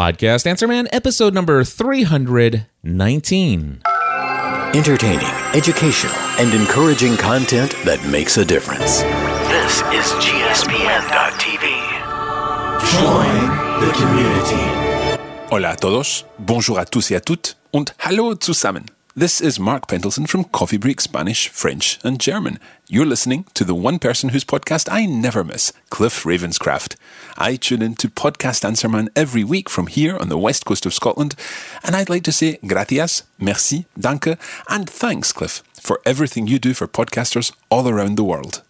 [0.00, 3.82] Podcast Answer Man, episode number 319.
[4.72, 9.02] Entertaining, educational, and encouraging content that makes a difference.
[9.52, 11.68] This is GSPN.TV.
[12.96, 13.36] Join
[13.84, 14.64] the community.
[15.50, 18.86] Hola a todos, bonjour à tous et à toutes, und hallo zusammen.
[19.16, 22.60] This is Mark Pentleton from Coffee Break Spanish, French, and German.
[22.86, 26.94] You're listening to the one person whose podcast I never miss, Cliff Ravenscraft.
[27.36, 30.86] I tune in to Podcast Answer Man every week from here on the west coast
[30.86, 31.34] of Scotland,
[31.82, 36.72] and I'd like to say gracias, merci, danke, and thanks, Cliff, for everything you do
[36.72, 38.62] for podcasters all around the world.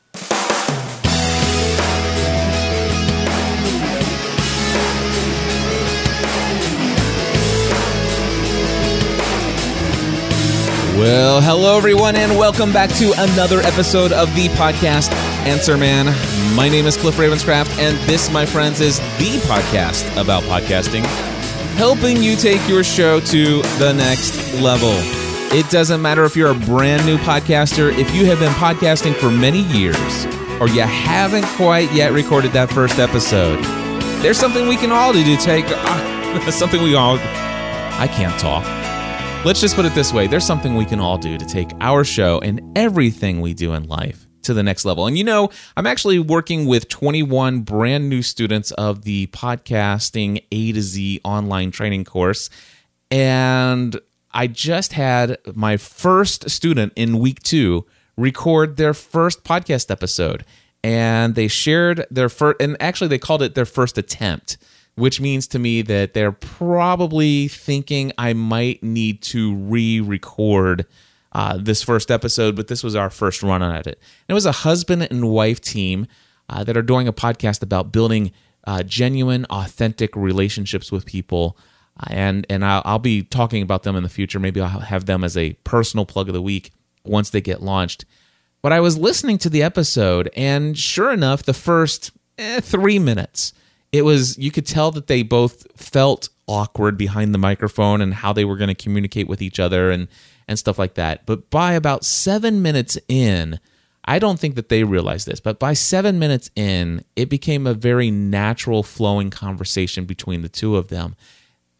[11.00, 15.10] Well, hello everyone, and welcome back to another episode of the podcast
[15.46, 16.04] Answer Man.
[16.54, 21.02] My name is Cliff Ravenscraft, and this, my friends, is the podcast about podcasting,
[21.76, 24.92] helping you take your show to the next level.
[25.56, 29.30] It doesn't matter if you're a brand new podcaster, if you have been podcasting for
[29.30, 30.26] many years,
[30.60, 33.58] or you haven't quite yet recorded that first episode.
[34.20, 37.16] There's something we can all do to take uh, something we all.
[37.18, 38.79] I can't talk.
[39.42, 42.04] Let's just put it this way there's something we can all do to take our
[42.04, 45.06] show and everything we do in life to the next level.
[45.06, 50.72] And you know, I'm actually working with 21 brand new students of the podcasting A
[50.72, 52.50] to Z online training course.
[53.10, 53.98] And
[54.30, 57.86] I just had my first student in week two
[58.18, 60.44] record their first podcast episode.
[60.84, 64.58] And they shared their first, and actually, they called it their first attempt
[65.00, 70.86] which means to me that they're probably thinking I might need to re record
[71.32, 73.98] uh, this first episode, but this was our first run at it.
[73.98, 76.06] And it was a husband and wife team
[76.48, 78.32] uh, that are doing a podcast about building
[78.66, 81.56] uh, genuine, authentic relationships with people.
[81.98, 84.38] Uh, and and I'll, I'll be talking about them in the future.
[84.38, 86.72] Maybe I'll have them as a personal plug of the week
[87.04, 88.04] once they get launched.
[88.62, 93.54] But I was listening to the episode, and sure enough, the first eh, three minutes,
[93.92, 98.32] it was you could tell that they both felt awkward behind the microphone and how
[98.32, 100.08] they were going to communicate with each other and
[100.48, 101.24] and stuff like that.
[101.26, 103.60] But by about 7 minutes in,
[104.04, 107.74] I don't think that they realized this, but by 7 minutes in, it became a
[107.74, 111.14] very natural flowing conversation between the two of them.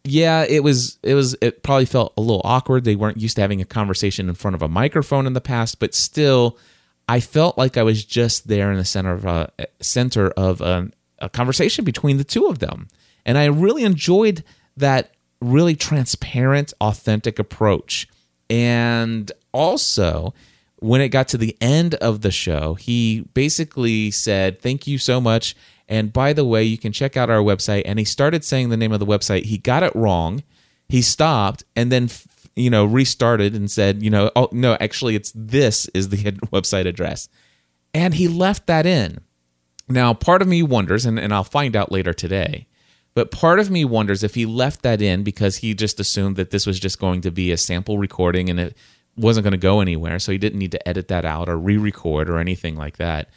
[0.03, 2.85] Yeah, it was it was it probably felt a little awkward.
[2.85, 5.79] They weren't used to having a conversation in front of a microphone in the past,
[5.79, 6.57] but still
[7.07, 10.61] I felt like I was just there in the center of a eh, center of
[10.61, 12.87] an a conversation between the two of them.
[13.25, 14.43] And I really enjoyed
[14.75, 18.07] that really transparent, authentic approach.
[18.49, 20.33] And also,
[20.77, 25.21] when it got to the end of the show, he basically said, Thank you so
[25.21, 25.55] much.
[25.87, 27.83] And by the way, you can check out our website.
[27.85, 29.43] And he started saying the name of the website.
[29.43, 30.43] He got it wrong.
[30.87, 32.09] He stopped and then,
[32.55, 36.17] you know, restarted and said, you know, oh, no, actually, it's this is the
[36.53, 37.29] website address.
[37.93, 39.19] And he left that in.
[39.89, 42.67] Now, part of me wonders, and, and I'll find out later today,
[43.13, 46.51] but part of me wonders if he left that in because he just assumed that
[46.51, 48.77] this was just going to be a sample recording and it
[49.17, 50.17] wasn't going to go anywhere.
[50.19, 53.29] So he didn't need to edit that out or re record or anything like that.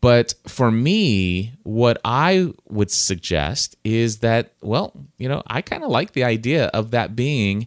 [0.00, 5.90] But for me, what I would suggest is that, well, you know, I kind of
[5.90, 7.66] like the idea of that being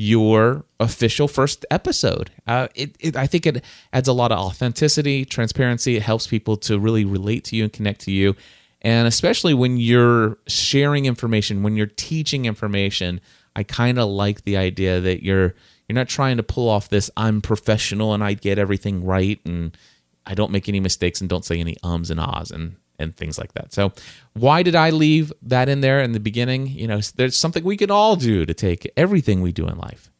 [0.00, 2.30] your official first episode.
[2.46, 3.62] Uh, it, it, I think it
[3.92, 5.94] adds a lot of authenticity, transparency.
[5.94, 8.34] It helps people to really relate to you and connect to you.
[8.80, 13.20] And especially when you're sharing information, when you're teaching information,
[13.54, 15.54] I kind of like the idea that you're
[15.86, 19.76] you're not trying to pull off this I'm professional and I get everything right and
[20.24, 23.38] I don't make any mistakes and don't say any ums and ahs and and things
[23.38, 23.72] like that.
[23.72, 23.92] So,
[24.34, 26.66] why did I leave that in there in the beginning?
[26.68, 30.10] You know, there's something we can all do to take everything we do in life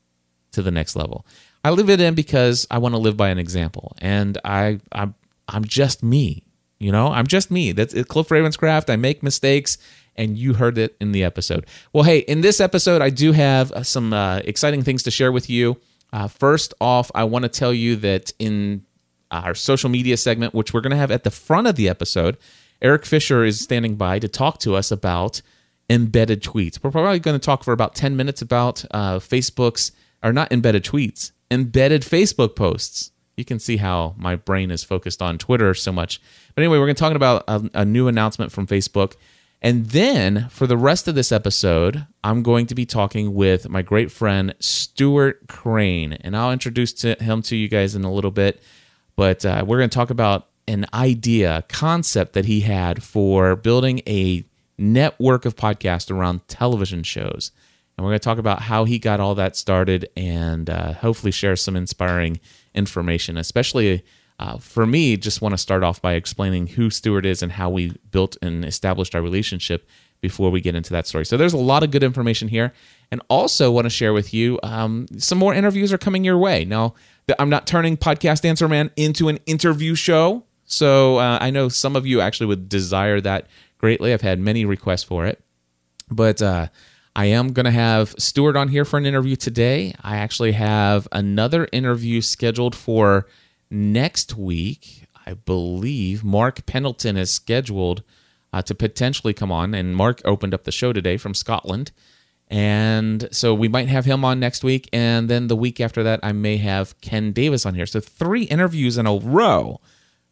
[0.52, 1.26] to the next level.
[1.64, 5.14] I leave it in because I want to live by an example, and I I'm
[5.48, 6.44] I'm just me.
[6.78, 7.72] You know, I'm just me.
[7.72, 8.88] That's it, Cliff Ravenscraft.
[8.88, 9.76] I make mistakes,
[10.16, 11.66] and you heard it in the episode.
[11.92, 15.30] Well, hey, in this episode, I do have uh, some uh, exciting things to share
[15.30, 15.76] with you.
[16.12, 18.86] Uh, first off, I want to tell you that in
[19.30, 22.36] our social media segment, which we're going to have at the front of the episode,
[22.82, 25.42] Eric Fisher is standing by to talk to us about
[25.90, 26.82] embedded tweets.
[26.82, 29.92] We're probably going to talk for about 10 minutes about uh, Facebook's,
[30.22, 33.10] or not embedded tweets, embedded Facebook posts.
[33.36, 36.20] You can see how my brain is focused on Twitter so much.
[36.54, 39.14] But anyway, we're going to talk about a, a new announcement from Facebook.
[39.62, 43.82] And then for the rest of this episode, I'm going to be talking with my
[43.82, 46.14] great friend Stuart Crane.
[46.14, 48.62] And I'll introduce to him to you guys in a little bit.
[49.16, 54.00] But uh, we're going to talk about an idea, concept that he had for building
[54.06, 54.44] a
[54.78, 57.50] network of podcasts around television shows.
[57.96, 61.32] And we're going to talk about how he got all that started and uh, hopefully
[61.32, 62.38] share some inspiring
[62.72, 64.04] information, especially
[64.38, 65.16] uh, for me.
[65.16, 68.64] Just want to start off by explaining who Stuart is and how we built and
[68.64, 69.88] established our relationship
[70.20, 71.26] before we get into that story.
[71.26, 72.72] So there's a lot of good information here.
[73.10, 76.64] And also want to share with you um, some more interviews are coming your way.
[76.64, 76.94] Now,
[77.38, 80.44] I'm not turning Podcast Answer Man into an interview show.
[80.70, 84.12] So uh, I know some of you actually would desire that greatly.
[84.12, 85.42] I've had many requests for it.
[86.08, 86.68] But uh,
[87.16, 89.94] I am going to have Stuart on here for an interview today.
[90.00, 93.26] I actually have another interview scheduled for
[93.68, 95.06] next week.
[95.26, 98.04] I believe Mark Pentleton is scheduled
[98.52, 101.90] uh, to potentially come on, and Mark opened up the show today from Scotland.
[102.48, 104.88] And so we might have him on next week.
[104.92, 107.86] And then the week after that, I may have Ken Davis on here.
[107.86, 109.80] So three interviews in a row.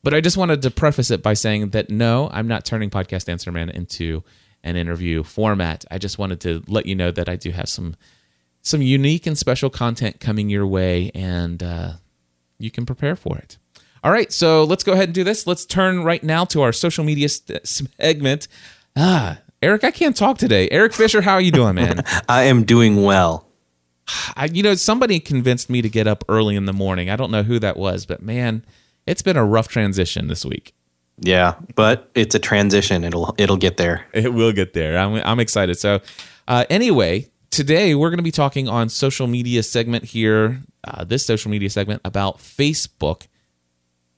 [0.02, 3.28] But I just wanted to preface it by saying that no, I'm not turning Podcast
[3.28, 4.22] Answer Man into
[4.62, 5.84] an interview format.
[5.90, 7.96] I just wanted to let you know that I do have some
[8.62, 11.92] some unique and special content coming your way, and uh,
[12.58, 13.56] you can prepare for it.
[14.04, 15.46] All right, so let's go ahead and do this.
[15.46, 18.46] Let's turn right now to our social media st- segment.
[18.96, 20.68] Ah, Eric, I can't talk today.
[20.70, 22.02] Eric Fisher, how are you doing, man?
[22.28, 23.48] I am doing well.
[24.36, 27.10] I, you know, somebody convinced me to get up early in the morning.
[27.10, 28.64] I don't know who that was, but man,
[29.08, 30.74] it's been a rough transition this week.
[31.20, 33.02] Yeah, but it's a transition.
[33.02, 34.06] It'll it'll get there.
[34.12, 34.98] It will get there.
[34.98, 35.76] I'm I'm excited.
[35.76, 36.00] So,
[36.46, 40.62] uh, anyway, today we're going to be talking on social media segment here.
[40.84, 43.26] Uh, this social media segment about Facebook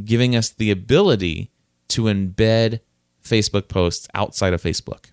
[0.04, 1.50] giving us the ability
[1.88, 2.80] to embed
[3.24, 5.09] Facebook posts outside of Facebook.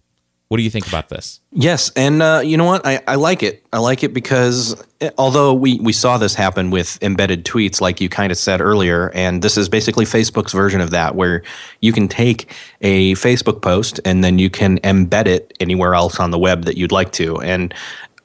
[0.50, 1.42] What do you think about this?
[1.52, 2.86] Yes, and uh, you know what?
[2.86, 3.66] I, I like it.
[3.74, 8.00] I like it because eh, although we, we saw this happen with embedded tweets, like
[8.00, 11.44] you kind of said earlier, and this is basically Facebook's version of that, where
[11.82, 16.32] you can take a Facebook post and then you can embed it anywhere else on
[16.32, 17.42] the web that you'd like to.
[17.42, 17.74] And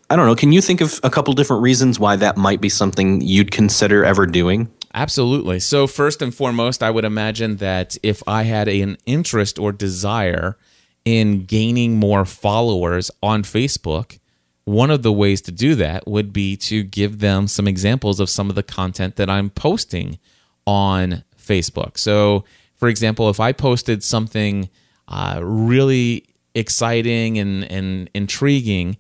[0.09, 2.69] I don't know, can you think of a couple different reasons why that might be
[2.69, 4.71] something you'd consider ever doing?
[4.95, 5.59] Absolutely.
[5.59, 10.57] So, first and foremost, I would imagine that if I had an interest or desire
[11.05, 14.19] in gaining more followers on Facebook,
[14.65, 18.31] one of the ways to do that would be to give them some examples of
[18.31, 20.19] some of the content that I'm posting
[20.67, 21.99] on Facebook.
[21.99, 22.45] So,
[22.77, 24.69] for example, if I posted something
[25.09, 28.97] uh, really exciting and, and intriguing,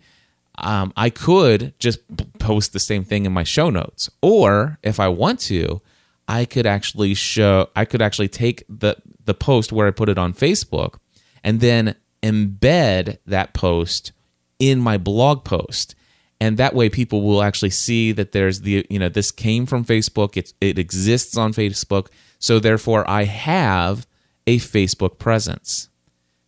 [0.58, 2.00] um, I could just
[2.38, 4.10] post the same thing in my show notes.
[4.20, 5.80] Or if I want to,
[6.26, 10.18] I could actually show, I could actually take the, the post where I put it
[10.18, 10.96] on Facebook
[11.44, 14.12] and then embed that post
[14.58, 15.94] in my blog post.
[16.40, 19.84] And that way people will actually see that there's the you know this came from
[19.84, 20.36] facebook.
[20.36, 22.08] It's, it exists on facebook.
[22.38, 24.06] So therefore i have
[24.46, 25.88] a facebook presence.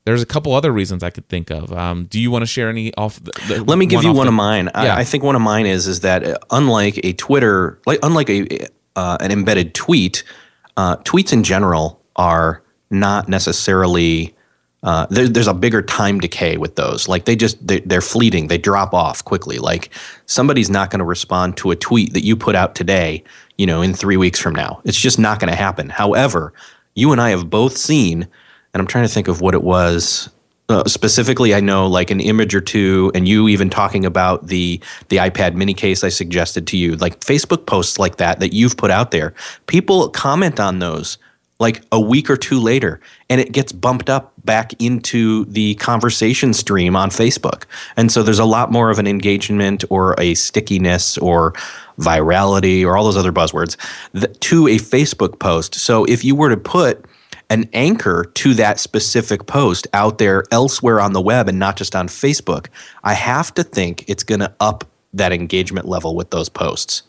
[0.04, 1.72] There's a couple other reasons i could think of.
[1.72, 4.26] Um, do you want to share any off the, the let me give you one
[4.26, 4.66] the, of mine.
[4.74, 4.94] Yeah.
[4.94, 8.30] I, I, think one of mine is is that uh, unlike a twitter like unlike
[8.30, 10.24] a uh, an embedded tweet
[10.76, 14.33] uh, tweets in general are not necessarily
[14.84, 17.08] uh, there, there's a bigger time decay with those.
[17.08, 18.48] Like they just they, they're fleeting.
[18.48, 19.58] They drop off quickly.
[19.58, 19.88] Like
[20.26, 23.24] somebody's not going to respond to a tweet that you put out today.
[23.56, 25.88] You know, in three weeks from now, it's just not going to happen.
[25.88, 26.52] However,
[26.94, 30.28] you and I have both seen, and I'm trying to think of what it was
[30.68, 31.54] uh, specifically.
[31.54, 35.54] I know like an image or two, and you even talking about the the iPad
[35.54, 39.12] mini case I suggested to you, like Facebook posts like that that you've put out
[39.12, 39.32] there.
[39.66, 41.16] People comment on those
[41.60, 46.52] like a week or two later and it gets bumped up back into the conversation
[46.52, 47.64] stream on Facebook.
[47.96, 51.52] And so there's a lot more of an engagement or a stickiness or
[51.98, 53.76] virality or all those other buzzwords
[54.40, 55.76] to a Facebook post.
[55.76, 57.04] So if you were to put
[57.50, 61.94] an anchor to that specific post out there elsewhere on the web and not just
[61.94, 62.66] on Facebook,
[63.04, 67.02] I have to think it's going to up that engagement level with those posts.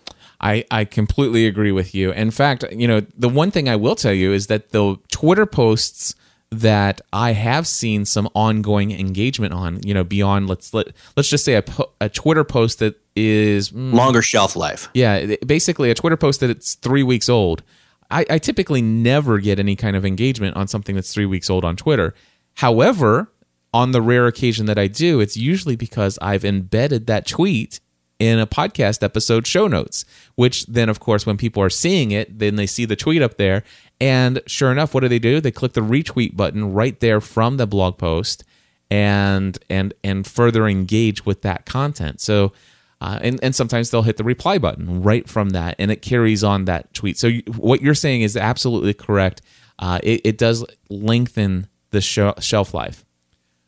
[0.46, 2.12] I, I completely agree with you.
[2.12, 5.48] In fact, you know, the one thing I will tell you is that the Twitter
[5.48, 6.14] posts
[6.52, 11.46] that I have seen some ongoing engagement on, you know, beyond let's let let's just
[11.46, 11.64] say a,
[12.00, 14.88] a Twitter post that is mm, longer shelf life.
[14.94, 17.64] Yeah, basically a Twitter post that it's three weeks old.
[18.12, 21.66] I, I typically never get any kind of engagement on something that's three weeks old
[21.66, 22.14] on Twitter.
[22.54, 23.32] However,
[23.74, 27.80] on the rare occasion that I do, it's usually because I've embedded that tweet
[28.20, 30.06] in a podcast episode show notes,
[30.36, 33.38] which then, of course, when people are seeing it, then they see the tweet up
[33.38, 33.64] there.
[34.00, 35.40] And sure enough, what do they do?
[35.40, 38.44] They click the retweet button right there from the blog post
[38.92, 42.22] and and and further engage with that content.
[42.22, 42.54] So
[43.02, 46.44] uh, and and sometimes they'll hit the reply button right from that, and it carries
[46.44, 47.18] on that tweet.
[47.18, 49.42] So what you're saying is absolutely correct.
[49.78, 53.05] Uh, it, it does lengthen the sh- shelf life.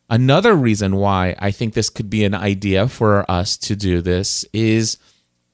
[0.09, 4.45] Another reason why I think this could be an idea for us to do this
[4.53, 4.97] is,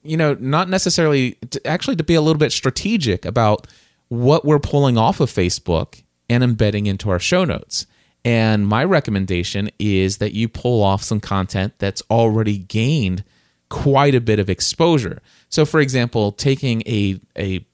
[0.03, 3.67] you know, not necessarily to, actually to be a little bit strategic about
[4.09, 7.87] what we're pulling off of Facebook and embedding into our show notes.
[8.23, 13.23] And my recommendation is that you pull off some content that's already gained
[13.69, 15.21] quite a bit of exposure.
[15.49, 17.65] So, for example, taking a, a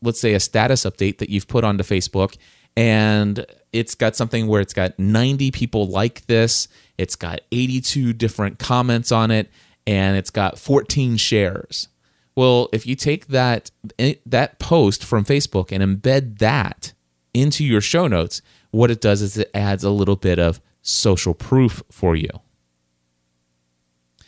[0.00, 2.36] let's say a status update that you've put onto Facebook
[2.76, 8.58] and it's got something where it's got 90 people like this, it's got 82 different
[8.58, 9.50] comments on it,
[9.86, 11.88] and it's got 14 shares.
[12.36, 16.92] Well, if you take that eh, that post from Facebook and embed that
[17.32, 21.34] into your show notes, what it does is it adds a little bit of social
[21.34, 22.30] proof for you.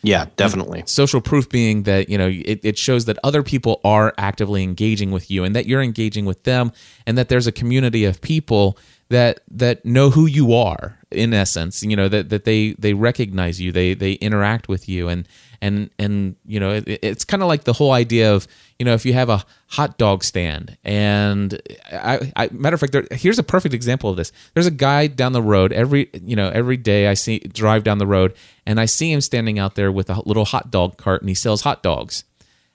[0.07, 0.85] Yeah, definitely.
[0.87, 5.11] Social proof being that, you know, it, it shows that other people are actively engaging
[5.11, 6.71] with you and that you're engaging with them
[7.07, 11.83] and that there's a community of people that that know who you are in essence
[11.83, 15.29] you know that that they they recognize you they they interact with you and
[15.63, 18.49] and and you know it, it's kind of like the whole idea of
[18.79, 21.61] you know if you have a hot dog stand and
[21.93, 25.07] I, I matter of fact there, here's a perfect example of this there's a guy
[25.07, 28.35] down the road every you know every day I see drive down the road
[28.67, 31.35] and I see him standing out there with a little hot dog cart and he
[31.35, 32.25] sells hot dogs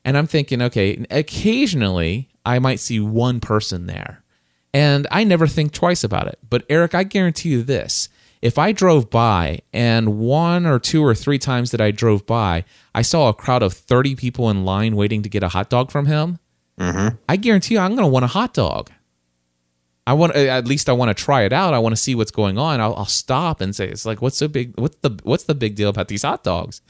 [0.05, 4.23] and I'm thinking okay occasionally I might see one person there
[4.73, 6.39] and I never think twice about it.
[6.49, 8.09] But Eric, I guarantee you this.
[8.41, 12.65] If I drove by and one or two or three times that I drove by,
[12.95, 15.91] I saw a crowd of 30 people in line waiting to get a hot dog
[15.91, 16.39] from him,
[16.79, 17.15] mm-hmm.
[17.29, 18.91] I guarantee you I'm going to want a hot dog.
[20.07, 21.73] I want at least I want to try it out.
[21.73, 22.81] I want to see what's going on.
[22.81, 25.75] I'll, I'll, stop and say, "It's like what's the big what's the what's the big
[25.75, 26.81] deal about these hot dogs?"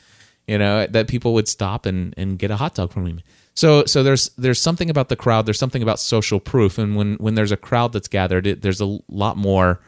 [0.47, 3.23] You know that people would stop and and get a hot dog from me.
[3.53, 5.45] So so there's there's something about the crowd.
[5.45, 8.79] There's something about social proof, and when when there's a crowd that's gathered, it, there's
[8.79, 9.81] a lot more,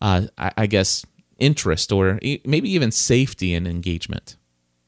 [0.00, 1.04] uh, I, I guess,
[1.38, 4.36] interest or maybe even safety and engagement.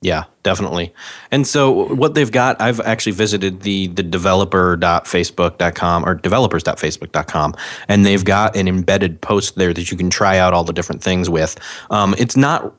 [0.03, 0.95] Yeah, definitely.
[1.31, 7.55] And so what they've got, I've actually visited the the developer.facebook.com or developers.facebook.com,
[7.87, 11.03] and they've got an embedded post there that you can try out all the different
[11.03, 11.59] things with.
[11.91, 12.75] Um, it's not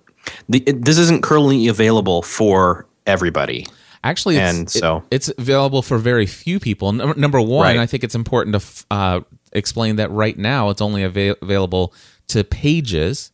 [0.50, 3.68] the, it, this isn't currently available for everybody.
[4.04, 6.92] Actually, it's, and so it, it's available for very few people.
[6.92, 7.78] Number, number one, right.
[7.78, 9.20] I think it's important to uh,
[9.54, 11.94] explain that right now it's only av- available
[12.32, 13.32] to pages,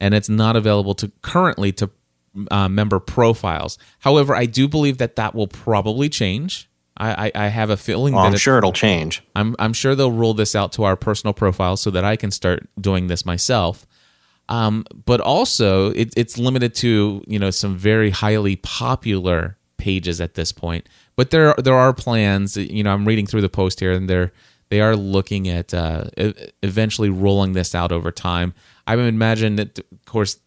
[0.00, 1.90] and it's not available to currently to
[2.50, 3.78] uh, member profiles.
[4.00, 6.68] However, I do believe that that will probably change.
[6.98, 9.22] I, I, I have a feeling well, that I'm it, sure it'll change.
[9.34, 12.30] I'm I'm sure they'll roll this out to our personal profiles so that I can
[12.30, 13.86] start doing this myself.
[14.48, 20.34] Um, but also, it, it's limited to you know some very highly popular pages at
[20.34, 20.88] this point.
[21.16, 22.56] But there there are plans.
[22.56, 24.32] You know, I'm reading through the post here, and they're
[24.68, 26.04] they are looking at uh,
[26.62, 28.54] eventually rolling this out over time.
[28.86, 30.38] I would imagine that, of course,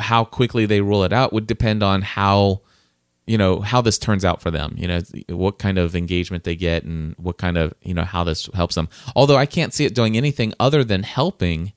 [0.00, 2.60] how quickly they roll it out would depend on how
[3.26, 6.56] you know how this turns out for them you know what kind of engagement they
[6.56, 9.84] get and what kind of you know how this helps them although i can't see
[9.84, 11.72] it doing anything other than helping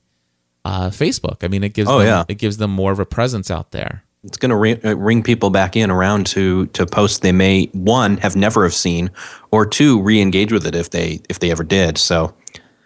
[0.65, 2.23] uh, facebook i mean it gives oh, them yeah.
[2.27, 5.23] it gives them more of a presence out there it's going to ring, uh, ring
[5.23, 9.11] people back in around to to posts they may one have never have seen
[9.51, 11.97] or two re-engage with it if they if they ever did.
[11.97, 12.33] So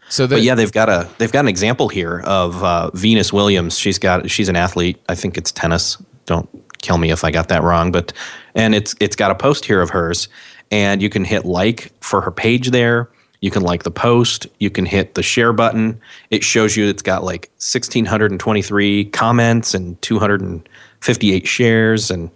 [0.10, 3.78] so but yeah they've got a they've got an example here of uh, venus williams.
[3.78, 5.02] She's got she's an athlete.
[5.08, 5.98] I think it's tennis.
[6.26, 6.50] Don't
[6.82, 8.14] kill me if i got that wrong but
[8.56, 10.30] and it's it's got a post here of hers
[10.72, 13.10] and you can hit like for her page there.
[13.42, 14.48] You can like the post.
[14.60, 16.00] You can hit the share button.
[16.30, 20.69] It shows you it's got like 1623 comments and 200 and
[21.02, 22.32] 58 shares and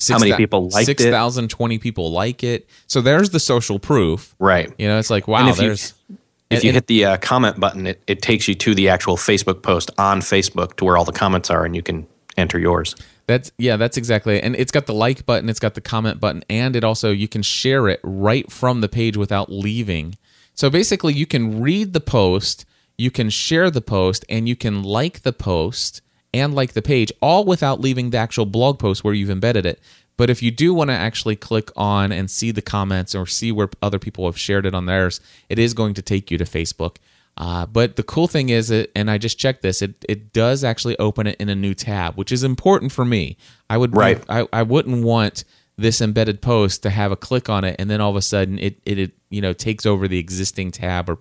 [0.00, 1.04] Six, how many people liked 6, it.
[1.06, 2.68] 6,020 people like it.
[2.86, 4.32] So there's the social proof.
[4.38, 4.72] Right.
[4.78, 5.92] You know, it's like, wow, if there's.
[6.08, 6.18] You,
[6.50, 9.16] if and, you hit the uh, comment button, it, it takes you to the actual
[9.16, 12.06] Facebook post on Facebook to where all the comments are and you can
[12.36, 12.94] enter yours.
[13.26, 14.40] That's yeah, that's exactly.
[14.40, 17.28] And it's got the like button, it's got the comment button, and it also you
[17.28, 20.16] can share it right from the page without leaving.
[20.54, 22.64] So basically, you can read the post,
[22.96, 26.00] you can share the post, and you can like the post
[26.32, 29.80] and like the page, all without leaving the actual blog post where you've embedded it.
[30.16, 33.52] But if you do want to actually click on and see the comments or see
[33.52, 36.44] where other people have shared it on theirs, it is going to take you to
[36.44, 36.96] Facebook.
[37.36, 40.64] Uh, but the cool thing is, it, and I just checked this, it, it does
[40.64, 43.36] actually open it in a new tab, which is important for me.
[43.70, 44.20] I would right.
[44.28, 45.44] I, I wouldn't want
[45.78, 48.58] this embedded post to have a click on it and then all of a sudden
[48.58, 51.18] it, it, it you know takes over the existing tab or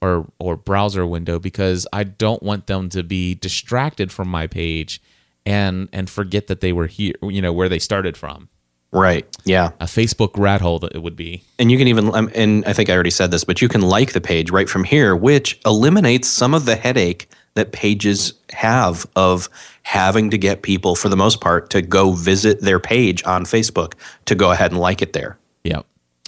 [0.00, 5.00] or or browser window because I don't want them to be distracted from my page
[5.46, 8.48] and and forget that they were here, you know, where they started from.
[8.92, 9.24] Right.
[9.44, 9.70] Yeah.
[9.78, 11.44] A Facebook rat hole that it would be.
[11.58, 13.82] And you can even, um, and I think I already said this, but you can
[13.82, 19.06] like the page right from here, which eliminates some of the headache that pages have
[19.14, 19.48] of
[19.82, 23.94] having to get people, for the most part, to go visit their page on Facebook
[24.24, 25.38] to go ahead and like it there.
[25.64, 25.86] Yep.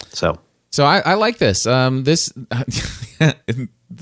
[0.09, 0.39] So,
[0.69, 1.67] so I, I like this.
[1.67, 2.31] Um, this,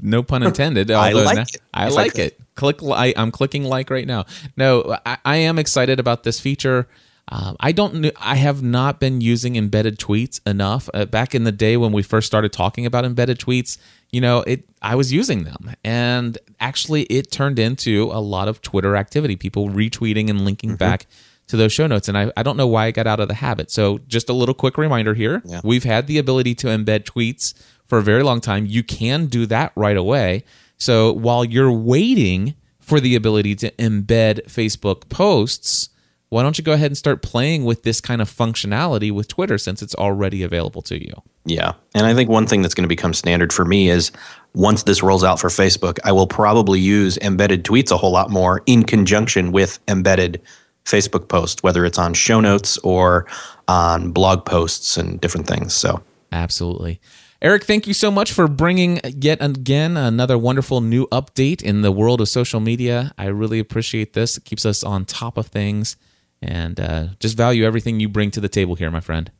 [0.01, 0.91] no pun intended.
[0.91, 1.62] I like it.
[1.74, 2.39] I like it.
[2.55, 2.79] Click.
[2.83, 4.25] I, I'm clicking like right now.
[4.57, 6.88] No, I, I am excited about this feature.
[7.29, 8.12] Um, I don't.
[8.19, 10.89] I have not been using embedded tweets enough.
[10.93, 13.77] Uh, back in the day when we first started talking about embedded tweets,
[14.12, 14.67] you know, it.
[14.81, 19.38] I was using them, and actually, it turned into a lot of Twitter activity.
[19.38, 20.77] People retweeting and linking mm-hmm.
[20.77, 21.07] back
[21.48, 23.36] to those show notes, and I, I don't know why I got out of the
[23.36, 23.71] habit.
[23.71, 25.62] So, just a little quick reminder here: yeah.
[25.63, 27.53] we've had the ability to embed tweets
[27.91, 28.65] for a very long time.
[28.65, 30.45] You can do that right away.
[30.77, 35.89] So, while you're waiting for the ability to embed Facebook posts
[36.31, 39.57] why don't you go ahead and start playing with this kind of functionality with Twitter
[39.57, 41.12] since it's already available to you?
[41.43, 41.74] Yeah.
[41.93, 44.13] And I think one thing that's going to become standard for me is
[44.53, 48.29] once this rolls out for Facebook, I will probably use embedded tweets a whole lot
[48.29, 50.41] more in conjunction with embedded
[50.86, 53.27] Facebook posts, whether it's on show notes or
[53.67, 55.74] on blog posts and different things.
[55.74, 57.01] So, absolutely.
[57.43, 61.91] Eric, thank you so much for bringing yet again another wonderful new update in the
[61.91, 63.13] world of social media.
[63.17, 64.38] I really appreciate this.
[64.38, 65.98] It keeps us on top of things
[66.39, 69.31] and uh, just value everything you bring to the table here, my friend.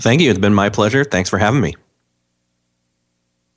[0.00, 0.30] Thank you.
[0.30, 1.04] It's been my pleasure.
[1.04, 1.76] Thanks for having me.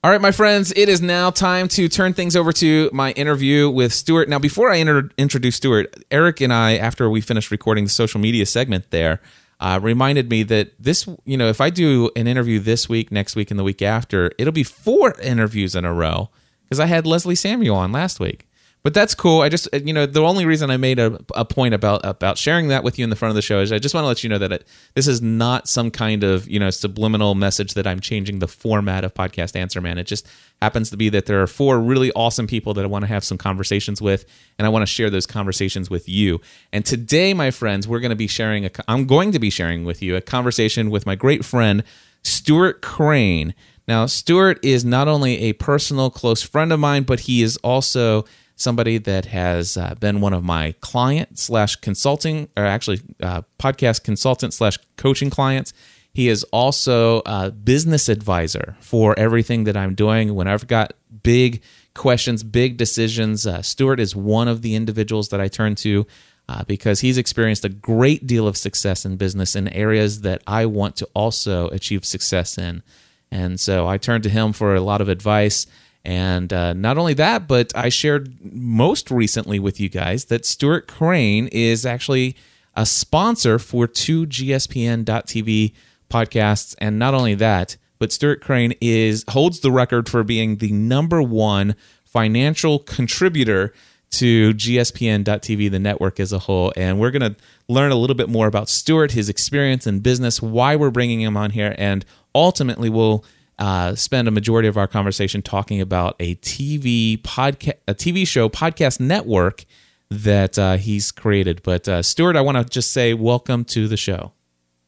[0.03, 3.67] All right, my friends, it is now time to turn things over to my interview
[3.67, 4.29] with Stuart.
[4.29, 8.21] Now, before I inter- introduce Stuart, Eric and I, after we finished recording the social
[8.21, 9.21] media segment there,
[9.59, 13.35] uh, reminded me that this, you know, if I do an interview this week, next
[13.35, 16.29] week, and the week after, it'll be four interviews in a row
[16.63, 18.46] because I had Leslie Samuel on last week
[18.83, 19.41] but that's cool.
[19.41, 22.37] I just uh, you know the only reason I made a, a point about about
[22.37, 24.07] sharing that with you in the front of the show is I just want to
[24.07, 27.73] let you know that it, this is not some kind of you know subliminal message
[27.73, 29.97] that I'm changing the format of podcast Answer Man.
[29.97, 30.27] It just
[30.61, 33.23] happens to be that there are four really awesome people that I want to have
[33.23, 34.25] some conversations with,
[34.57, 36.39] and I want to share those conversations with you.
[36.71, 39.85] And today, my friends, we're going to be sharing a I'm going to be sharing
[39.85, 41.83] with you a conversation with my great friend
[42.23, 43.53] Stuart Crane.
[43.87, 48.25] Now, Stuart is not only a personal close friend of mine, but he is also
[48.57, 54.03] somebody that has uh, been one of my client slash consulting, or actually uh, podcast
[54.03, 55.71] consultant slash coaching clients.
[56.13, 60.33] He is also a business advisor for everything that I'm doing.
[60.33, 61.61] When I've got big
[61.93, 66.07] questions, big decisions, uh, Stuart is one of the individuals that I turn to
[66.49, 70.65] uh, because he's experienced a great deal of success in business in areas that I
[70.65, 72.81] want to also achieve success in.
[73.29, 75.67] And so I turn to him for a lot of advice.
[76.07, 80.87] And uh, not only that, but I shared most recently with you guys that Stuart
[80.87, 82.37] Crane is actually
[82.77, 85.73] a sponsor for two GSPN.TV
[86.09, 86.75] podcasts.
[86.79, 91.21] And not only that, but Stuart Crane is holds the record for being the number
[91.21, 93.73] one financial contributor
[94.11, 96.71] to GSPN.TV, the network as a whole.
[96.77, 97.35] And we're going to
[97.67, 101.35] learn a little bit more about Stuart, his experience in business, why we're bringing him
[101.35, 103.25] on here, and ultimately we'll
[103.59, 108.49] uh, spend a majority of our conversation talking about a TV podcast, a TV show
[108.49, 109.65] podcast network
[110.09, 111.61] that uh, he's created.
[111.63, 114.31] But uh, Stuart, I want to just say welcome to the show.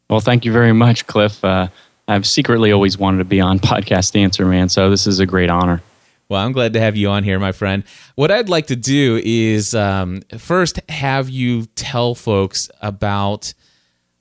[0.09, 1.43] Well, thank you very much, Cliff.
[1.43, 1.67] Uh,
[2.07, 5.49] I've secretly always wanted to be on Podcast Answer Man, so this is a great
[5.49, 5.81] honor.
[6.29, 7.83] Well, I'm glad to have you on here, my friend.
[8.15, 13.53] What I'd like to do is um, first have you tell folks about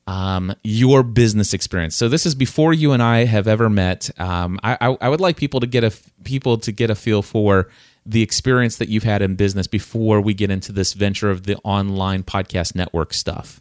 [0.09, 1.95] um, your business experience.
[1.95, 4.11] So this is before you and I have ever met.
[4.19, 5.93] Um, I, I, I, would like people to get a
[6.25, 7.69] people to get a feel for
[8.07, 11.57] the experience that you've had in business before we get into this venture of the
[11.59, 13.61] online podcast network stuff.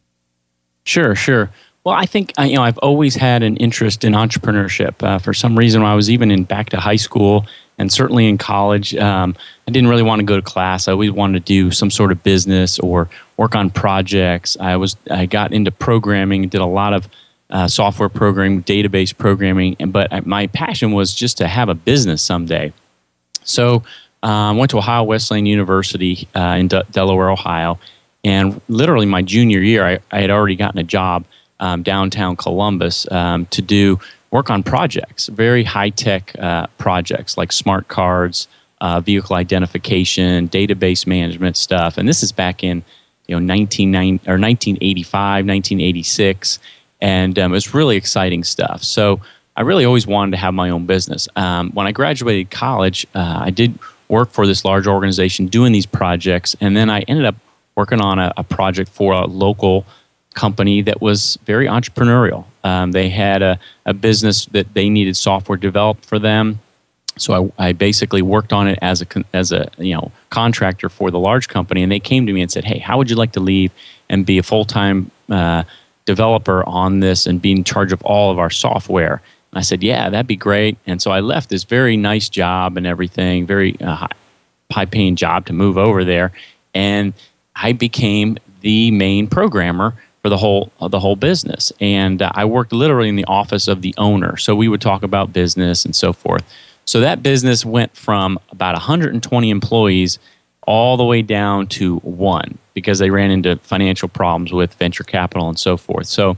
[0.85, 1.51] Sure, sure.
[1.83, 5.03] Well, I think you know I've always had an interest in entrepreneurship.
[5.03, 7.45] Uh, for some reason, when I was even in back to high school
[7.77, 9.35] and certainly in college, um,
[9.67, 10.87] I didn't really want to go to class.
[10.87, 14.57] I always wanted to do some sort of business or work on projects.
[14.59, 17.07] I was I got into programming, did a lot of
[17.49, 22.73] uh, software programming, database programming, but my passion was just to have a business someday.
[23.43, 23.83] So
[24.23, 27.79] I um, went to Ohio Wesleyan University uh, in De- Delaware, Ohio,
[28.23, 31.23] and literally my junior year, I, I had already gotten a job
[31.59, 33.99] um, downtown Columbus um, to do
[34.31, 38.47] work on projects, very high tech uh, projects like smart cards,
[38.81, 41.97] uh, vehicle identification, database management stuff.
[41.97, 42.83] And this is back in
[43.27, 46.59] you know 1990 or 1985, 1986,
[47.01, 48.83] and um, it's really exciting stuff.
[48.83, 49.21] So
[49.55, 51.27] I really always wanted to have my own business.
[51.35, 55.85] Um, when I graduated college, uh, I did work for this large organization doing these
[55.85, 57.35] projects, and then I ended up
[57.75, 59.85] working on a, a project for a local
[60.33, 62.45] company that was very entrepreneurial.
[62.67, 66.59] Um, they had a, a business that they needed software developed for them.
[67.17, 71.09] so I, I, basically worked on it as a as a you know contractor for
[71.09, 73.31] the large company, and they came to me and said, "Hey, how would you like
[73.33, 73.71] to leave
[74.09, 75.63] and be a full time uh,
[76.05, 79.81] developer on this and be in charge of all of our software?" And I said,
[79.81, 83.79] "Yeah, that'd be great." And so I left this very nice job and everything, very
[83.79, 84.17] uh, high,
[84.71, 86.33] high paying job to move over there,
[86.73, 87.13] and
[87.55, 89.93] I became the main programmer
[90.27, 91.71] for the whole uh, the whole business.
[91.79, 95.03] And uh, I worked literally in the office of the owner, so we would talk
[95.03, 96.43] about business and so forth.
[96.83, 100.19] So that business went from about 120 employees
[100.63, 105.47] all the way down to one because they ran into financial problems with venture capital
[105.47, 106.07] and so forth.
[106.07, 106.37] So,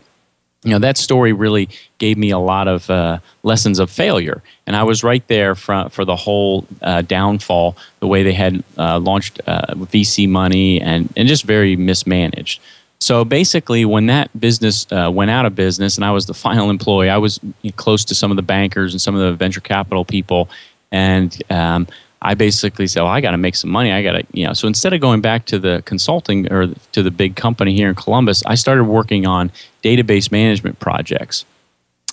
[0.64, 4.44] you know, that story really gave me a lot of uh, lessons of failure.
[4.68, 8.64] And I was right there for, for the whole uh, downfall, the way they had
[8.78, 12.62] uh, launched uh, VC money and, and just very mismanaged.
[13.02, 16.70] So basically, when that business uh, went out of business and I was the final
[16.70, 17.40] employee, I was
[17.78, 20.50] close to some of the bankers and some of the venture capital people.
[20.92, 21.88] And um,
[22.22, 23.92] I basically said, well, I got to make some money.
[23.94, 24.54] I got to, you know.
[24.54, 27.96] So instead of going back to the consulting or to the big company here in
[27.96, 31.46] Columbus, I started working on database management projects.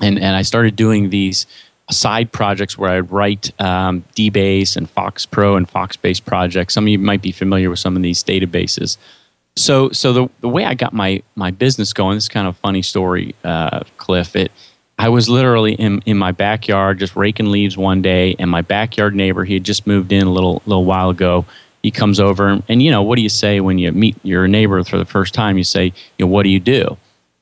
[0.01, 1.47] And, and I started doing these
[1.91, 6.75] side projects where I'd write um, DBase and Fox Pro and Foxbase projects.
[6.75, 8.99] Some of you might be familiar with some of these databases.
[9.57, 12.55] So, so the, the way I got my, my business going, this is kind of
[12.55, 14.37] a funny story, uh, Cliff.
[14.37, 14.53] It,
[14.99, 19.15] I was literally in, in my backyard just raking leaves one day, and my backyard
[19.15, 21.47] neighbor, he had just moved in a little, little while ago.
[21.83, 24.83] He comes over, and you know, what do you say when you meet your neighbor
[24.85, 25.57] for the first time?
[25.57, 25.87] You say,
[26.19, 26.97] you know, what do you do?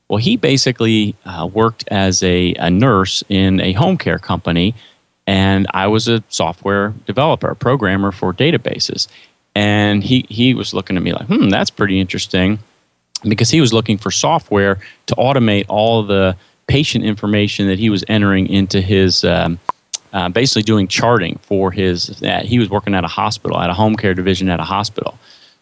[0.07, 4.75] Well, he basically uh, worked as a, a nurse in a home care company,
[5.25, 9.07] and I was a software developer, a programmer for databases.
[9.55, 12.59] And he, he was looking at me like, hmm, that's pretty interesting.
[13.23, 16.35] Because he was looking for software to automate all the
[16.67, 19.59] patient information that he was entering into his um,
[20.13, 23.73] uh, basically doing charting for his uh, he was working at a hospital at a
[23.73, 25.17] home care division at a hospital.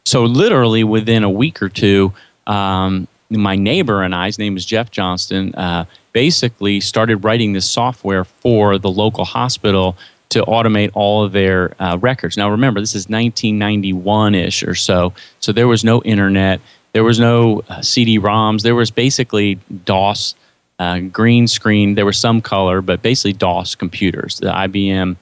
[0.06, 2.14] So literally within a week or two
[2.48, 7.70] um, my neighbor and i his name is jeff johnston uh, basically started writing this
[7.70, 9.98] software for the local hospital
[10.34, 12.38] to automate all of their uh, records.
[12.38, 16.60] Now, remember, this is 1991 ish or so, so there was no internet,
[16.92, 20.36] there was no uh, CD ROMs, there was basically DOS,
[20.80, 24.40] uh, green screen, there was some color, but basically DOS computers.
[24.40, 25.16] The IBM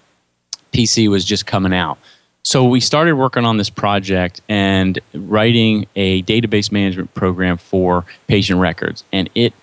[0.74, 1.98] PC was just coming out.
[2.44, 8.60] So we started working on this project and writing a database management program for patient
[8.60, 9.54] records, and it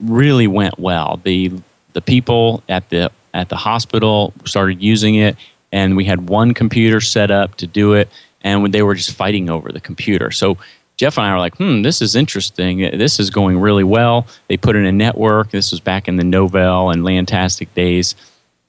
[0.00, 1.20] really went well.
[1.22, 1.52] The
[1.94, 5.36] the people at the at the hospital, started using it,
[5.70, 8.08] and we had one computer set up to do it,
[8.42, 10.32] and they were just fighting over the computer.
[10.32, 10.58] So
[10.96, 12.78] Jeff and I were like, hmm, this is interesting.
[12.98, 14.26] This is going really well.
[14.48, 15.52] They put in a network.
[15.52, 18.16] This was back in the Novell and Lantastic days.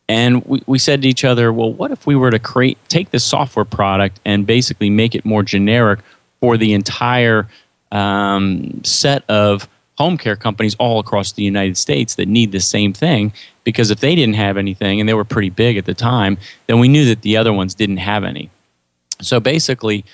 [0.07, 3.09] And we, we said to each other, well, what if we were to create, take
[3.09, 5.99] this software product and basically make it more generic
[6.39, 7.47] for the entire
[7.91, 9.67] um, set of
[9.99, 13.33] home care companies all across the United States that need the same thing
[13.65, 16.79] because if they didn't have anything and they were pretty big at the time, then
[16.79, 18.49] we knew that the other ones didn't have any.
[19.21, 20.05] So basically,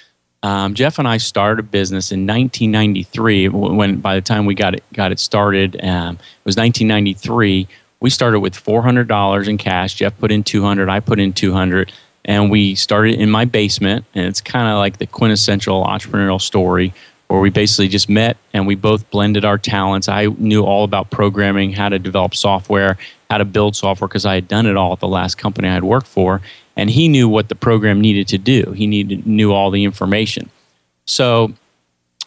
[0.41, 3.49] um, Jeff and I started a business in 1993.
[3.49, 7.67] When by the time we got it got it started, um, it was 1993.
[7.99, 9.95] We started with $400 in cash.
[9.95, 10.89] Jeff put in 200.
[10.89, 11.91] I put in 200,
[12.25, 14.05] and we started in my basement.
[14.13, 16.93] And it's kind of like the quintessential entrepreneurial story
[17.35, 20.07] where we basically just met and we both blended our talents.
[20.07, 22.97] I knew all about programming, how to develop software,
[23.29, 25.73] how to build software because I had done it all at the last company I
[25.73, 26.39] had worked for,
[26.77, 28.71] and he knew what the program needed to do.
[28.71, 30.49] He needed knew all the information.
[31.03, 31.51] So,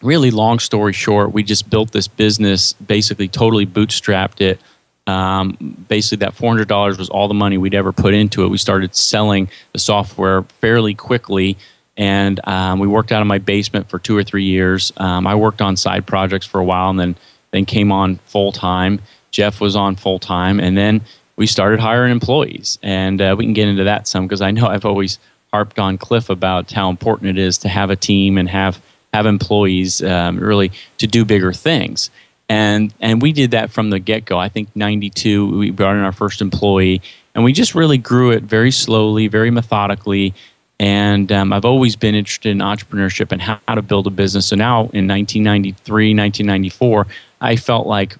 [0.03, 4.59] really, long story short, we just built this business, basically totally bootstrapped it.
[5.07, 8.49] Um, basically, that four hundred dollars was all the money we'd ever put into it.
[8.49, 11.57] We started selling the software fairly quickly
[11.99, 14.93] and um, we worked out of my basement for two or three years.
[14.97, 17.15] Um, I worked on side projects for a while, and then
[17.51, 19.01] then came on full time.
[19.31, 21.01] Jeff was on full time, and then
[21.35, 22.79] we started hiring employees.
[22.81, 25.19] And uh, we can get into that some because I know I've always
[25.51, 28.81] harped on Cliff about how important it is to have a team and have
[29.13, 32.09] have employees um, really to do bigger things.
[32.47, 34.39] And and we did that from the get go.
[34.39, 37.01] I think '92 we brought in our first employee,
[37.35, 40.33] and we just really grew it very slowly, very methodically
[40.79, 44.47] and um, I've always been interested in entrepreneurship and how, to build a business.
[44.47, 47.07] So now in 1993, 1994,
[47.41, 48.15] I felt like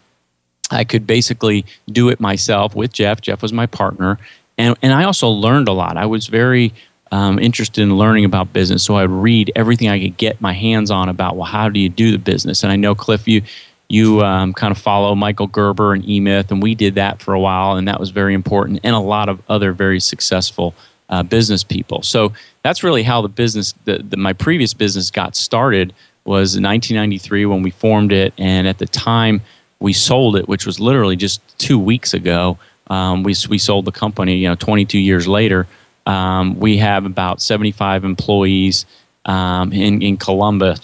[0.69, 3.21] I could basically do it myself with Jeff.
[3.21, 4.19] Jeff was my partner.
[4.57, 5.95] And, and I also learned a lot.
[5.95, 6.73] I was very
[7.11, 8.83] um, interested in learning about business.
[8.83, 11.89] So I'd read everything I could get my hands on about, well, how do you
[11.89, 12.63] do the business?
[12.63, 13.41] And I know, Cliff, you,
[13.87, 17.33] you um, kind of follow Michael Gerber and E Myth, and we did that for
[17.33, 20.75] a while, and that was very important, and a lot of other very successful
[21.09, 22.03] uh, business people.
[22.03, 25.93] So that's really how the business, the, the, my previous business got started
[26.25, 28.33] was in 1993 when we formed it.
[28.37, 29.41] And at the time
[29.79, 33.91] we sold it, which was literally just two weeks ago, um, we, we sold the
[33.91, 35.67] company, you know, 22 years later.
[36.05, 38.85] Um, we have about 75 employees
[39.25, 40.79] um, in, in Columbus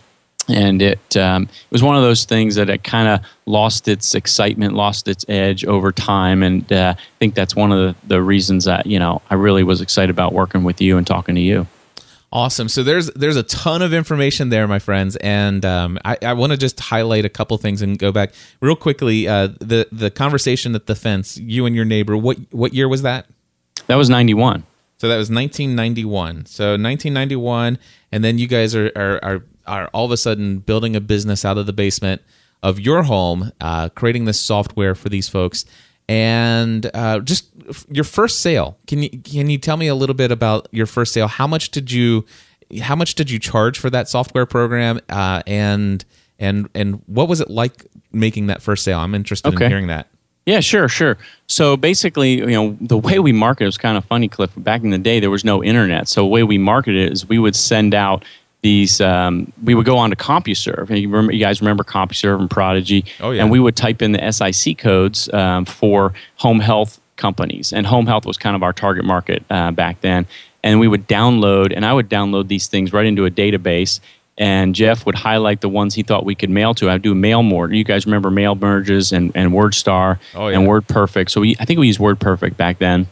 [0.47, 4.15] and it um, it was one of those things that it kind of lost its
[4.15, 8.21] excitement, lost its edge over time, and uh, I think that's one of the, the
[8.21, 11.41] reasons that you know I really was excited about working with you and talking to
[11.41, 11.67] you.
[12.31, 12.67] Awesome.
[12.67, 16.51] So there's there's a ton of information there, my friends, and um, I, I want
[16.51, 19.27] to just highlight a couple things and go back real quickly.
[19.27, 22.17] Uh, the the conversation at the fence, you and your neighbor.
[22.17, 23.27] What what year was that?
[23.88, 24.63] That was ninety one.
[24.97, 26.45] So that was 1991.
[26.45, 27.77] So 1991,
[28.12, 31.45] and then you guys are, are, are are all of a sudden building a business
[31.45, 32.21] out of the basement
[32.63, 35.65] of your home, uh, creating this software for these folks,
[36.08, 37.49] and uh, just
[37.89, 38.78] your first sale.
[38.88, 41.28] Can you can you tell me a little bit about your first sale?
[41.28, 42.25] How much did you
[42.82, 46.04] how much did you charge for that software program, uh, and
[46.39, 48.99] and and what was it like making that first sale?
[48.99, 49.65] I'm interested okay.
[49.65, 50.08] in hearing that.
[50.45, 51.17] Yeah, sure, sure.
[51.47, 54.51] So basically, you know, the way we market it was kind of funny, Cliff.
[54.56, 56.08] Back in the day, there was no internet.
[56.08, 58.23] So the way we marketed it is we would send out
[58.65, 60.89] these um, we would go on to CompuServe.
[60.89, 63.06] And you, remember, you guys remember CompuServe and Prodigy?
[63.19, 63.43] Oh, yeah.
[63.43, 67.71] And we would type in the SIC codes um, for home health companies.
[67.71, 70.25] And home health was kind of our target market uh, back then.
[70.63, 73.99] And we would download, and I would download these things right into a database.
[74.36, 76.89] And Jeff would highlight the ones he thought we could mail to.
[76.89, 77.71] I'd do mail more.
[77.71, 80.58] You guys remember mail merges and, and WordStar oh, yeah.
[80.58, 81.30] and WordPerfect.
[81.30, 83.06] So we, I think we used WordPerfect back then.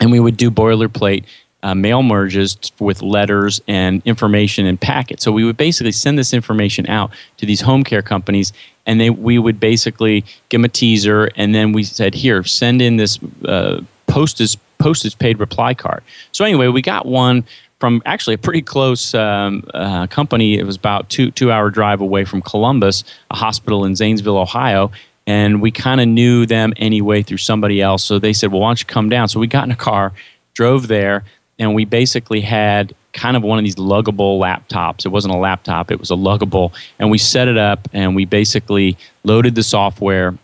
[0.00, 1.24] And we would do boilerplate
[1.62, 5.24] uh, mail merges with letters and information and packets.
[5.24, 8.52] So we would basically send this information out to these home care companies,
[8.86, 12.80] and they we would basically give them a teaser, and then we said, "Here, send
[12.80, 17.44] in this uh, postage postage paid reply card." So anyway, we got one
[17.80, 20.58] from actually a pretty close um, uh, company.
[20.58, 24.92] It was about two two hour drive away from Columbus, a hospital in Zanesville, Ohio.
[25.26, 28.02] And we kind of knew them anyway through somebody else.
[28.02, 29.28] So they said, Well, why don't you come down?
[29.28, 30.14] So we got in a car,
[30.54, 31.24] drove there
[31.58, 35.04] and we basically had kind of one of these luggable laptops.
[35.04, 36.72] It wasn't a laptop, it was a luggable.
[36.98, 40.38] And we set it up and we basically loaded the software,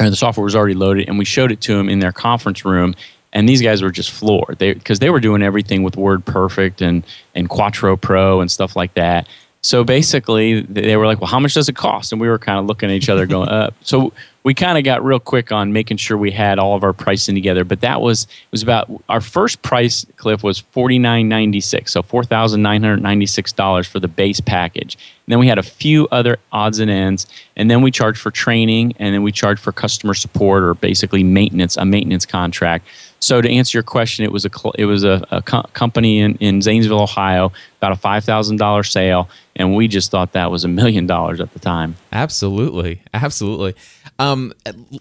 [0.00, 2.64] or the software was already loaded, and we showed it to them in their conference
[2.64, 2.94] room.
[3.32, 7.04] And these guys were just floored because they, they were doing everything with WordPerfect and,
[7.34, 9.26] and Quattro Pro and stuff like that.
[9.64, 12.58] So basically, they were like, "Well, how much does it cost?" And we were kind
[12.58, 15.52] of looking at each other, going, "Up." Uh, so we kind of got real quick
[15.52, 17.64] on making sure we had all of our pricing together.
[17.64, 21.92] But that was it was about our first price, Cliff, was forty nine ninety six,
[21.92, 24.96] so four thousand nine hundred ninety six dollars for the base package.
[24.96, 28.30] And then we had a few other odds and ends, and then we charged for
[28.30, 32.86] training, and then we charged for customer support or basically maintenance, a maintenance contract.
[33.24, 36.34] So to answer your question, it was a it was a, a co- company in,
[36.36, 40.62] in Zanesville, Ohio, about a five thousand dollar sale, and we just thought that was
[40.64, 41.96] a million dollars at the time.
[42.12, 43.76] Absolutely, absolutely.
[44.18, 44.52] Um,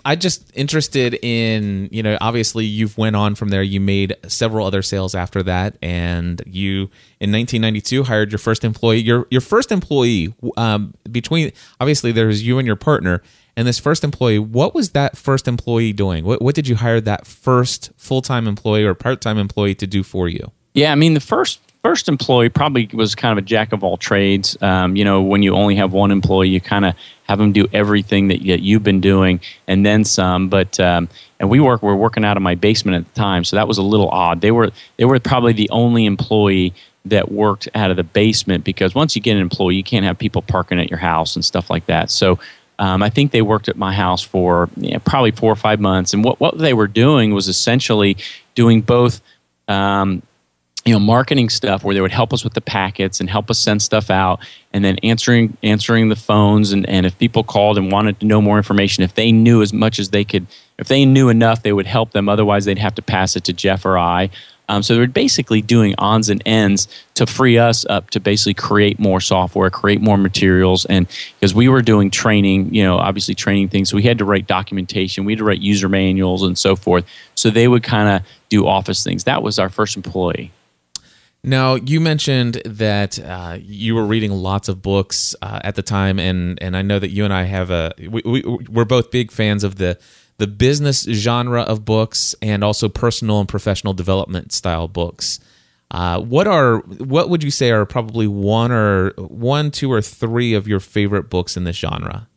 [0.05, 3.61] I just interested in you know obviously you've went on from there.
[3.61, 6.83] You made several other sales after that, and you
[7.19, 9.01] in 1992 hired your first employee.
[9.01, 13.21] Your your first employee um, between obviously there was you and your partner.
[13.55, 16.25] And this first employee, what was that first employee doing?
[16.25, 19.87] What, what did you hire that first full time employee or part time employee to
[19.87, 20.51] do for you?
[20.73, 23.97] Yeah, I mean, the first first employee probably was kind of a jack of all
[23.97, 24.57] trades.
[24.61, 27.67] Um, you know, when you only have one employee, you kind of have them do
[27.73, 30.49] everything that, you've been doing and then some.
[30.49, 33.55] But um, and we work we're working out of my basement at the time, so
[33.55, 34.41] that was a little odd.
[34.41, 36.73] They were they were probably the only employee
[37.05, 40.17] that worked out of the basement because once you get an employee, you can't have
[40.17, 42.09] people parking at your house and stuff like that.
[42.09, 42.39] So.
[42.79, 46.13] Um, I think they worked at my house for yeah, probably four or five months,
[46.13, 48.17] and what, what they were doing was essentially
[48.55, 49.21] doing both
[49.67, 50.21] um,
[50.85, 53.59] you know marketing stuff where they would help us with the packets and help us
[53.59, 54.39] send stuff out
[54.73, 56.71] and then answering answering the phones.
[56.71, 59.71] And, and if people called and wanted to know more information if they knew as
[59.71, 62.27] much as they could if they knew enough they would help them.
[62.27, 64.29] Otherwise they'd have to pass it to jeff or i
[64.73, 68.99] um, so they're basically doing ons and ends to free us up to basically create
[68.99, 70.85] more software create more materials.
[70.85, 71.07] And
[71.39, 74.47] because we were doing training you know obviously training things so we had to write
[74.47, 77.05] documentation we had to write user manuals and so forth.
[77.35, 79.23] So they would kind of do office things.
[79.23, 80.51] That was our first employee.
[81.45, 86.17] Now, you mentioned that uh, you were reading lots of books uh, at the time,
[86.17, 89.29] and, and I know that you and I have a we, we we're both big
[89.29, 89.99] fans of the
[90.37, 95.39] the business genre of books and also personal and professional development style books.
[95.91, 100.53] Uh, what are what would you say are probably one or one, two, or three
[100.55, 102.27] of your favorite books in this genre?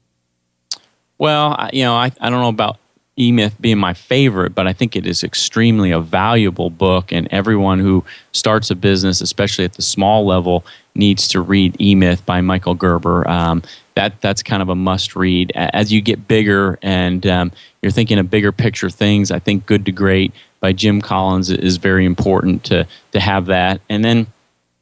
[1.18, 2.78] Well, you know, I, I don't know about
[3.18, 7.26] E Myth being my favorite, but I think it is extremely a valuable book, and
[7.30, 12.26] everyone who starts a business, especially at the small level, needs to read E Myth
[12.26, 13.26] by Michael Gerber.
[13.26, 13.62] Um,
[13.96, 15.50] that that's kind of a must read.
[15.54, 19.85] As you get bigger and um, you're thinking of bigger picture things, I think Good
[19.87, 23.80] to Great by Jim Collins is very important to to have that.
[23.88, 24.28] And then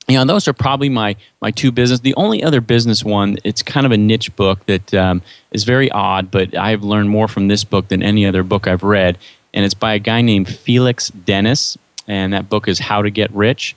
[0.08, 3.62] you know those are probably my my two business the only other business one it's
[3.62, 5.22] kind of a niche book that um,
[5.52, 8.82] is very odd but i've learned more from this book than any other book i've
[8.82, 9.16] read
[9.54, 13.30] and it's by a guy named felix dennis and that book is how to get
[13.32, 13.74] rich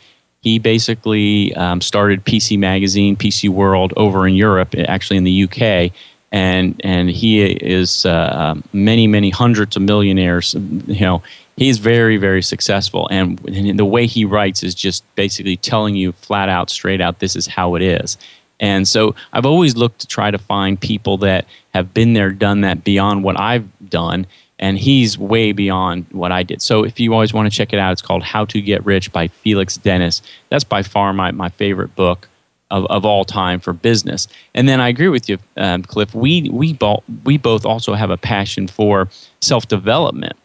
[0.48, 5.92] he basically um, started pc magazine pc world over in europe actually in the uk
[6.32, 10.54] and and he is uh, many many hundreds of millionaires.
[10.54, 11.24] You know
[11.56, 13.08] he's very very successful.
[13.10, 17.20] And, and the way he writes is just basically telling you flat out straight out
[17.20, 18.18] this is how it is.
[18.60, 22.62] And so i've always looked to try to find people that have been there done
[22.62, 24.26] that beyond what i've done
[24.60, 26.62] and he's way beyond what i did.
[26.62, 29.12] So if you always want to check it out it's called how to get rich
[29.12, 30.22] by felix dennis.
[30.50, 32.30] That's by far my, my favorite book
[32.70, 34.28] of, of all time for business.
[34.54, 38.10] And then i agree with you um, cliff we, we, bo- we both also have
[38.10, 39.10] a passion for
[39.41, 40.36] self-development.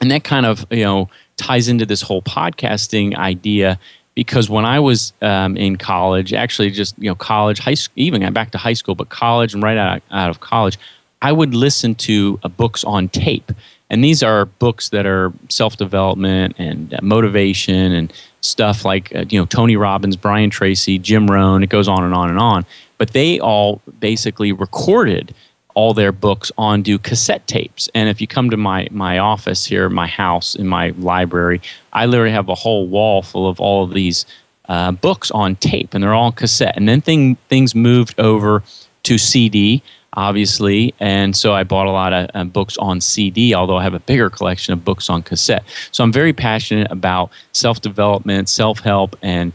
[0.00, 3.78] And that kind of you know ties into this whole podcasting idea
[4.18, 8.32] because when I was um, in college, actually just you know college, high school, even
[8.32, 10.76] back to high school, but college and right out, out of college,
[11.20, 13.52] I would listen to uh, books on tape,
[13.90, 19.24] and these are books that are self development and uh, motivation and stuff like uh,
[19.28, 21.62] you know Tony Robbins, Brian Tracy, Jim Rohn.
[21.62, 22.66] It goes on and on and on.
[22.98, 25.34] But they all basically recorded
[25.78, 27.88] all their books onto cassette tapes.
[27.94, 31.60] And if you come to my, my office here, my house, in my library,
[31.92, 34.26] I literally have a whole wall full of all of these
[34.68, 36.76] uh, books on tape, and they're all cassette.
[36.76, 38.64] And then thing, things moved over
[39.04, 39.84] to CD,
[40.18, 43.94] obviously, and so I bought a lot of uh, books on CD, although I have
[43.94, 45.62] a bigger collection of books on cassette.
[45.92, 49.52] So I'm very passionate about self development, self help, and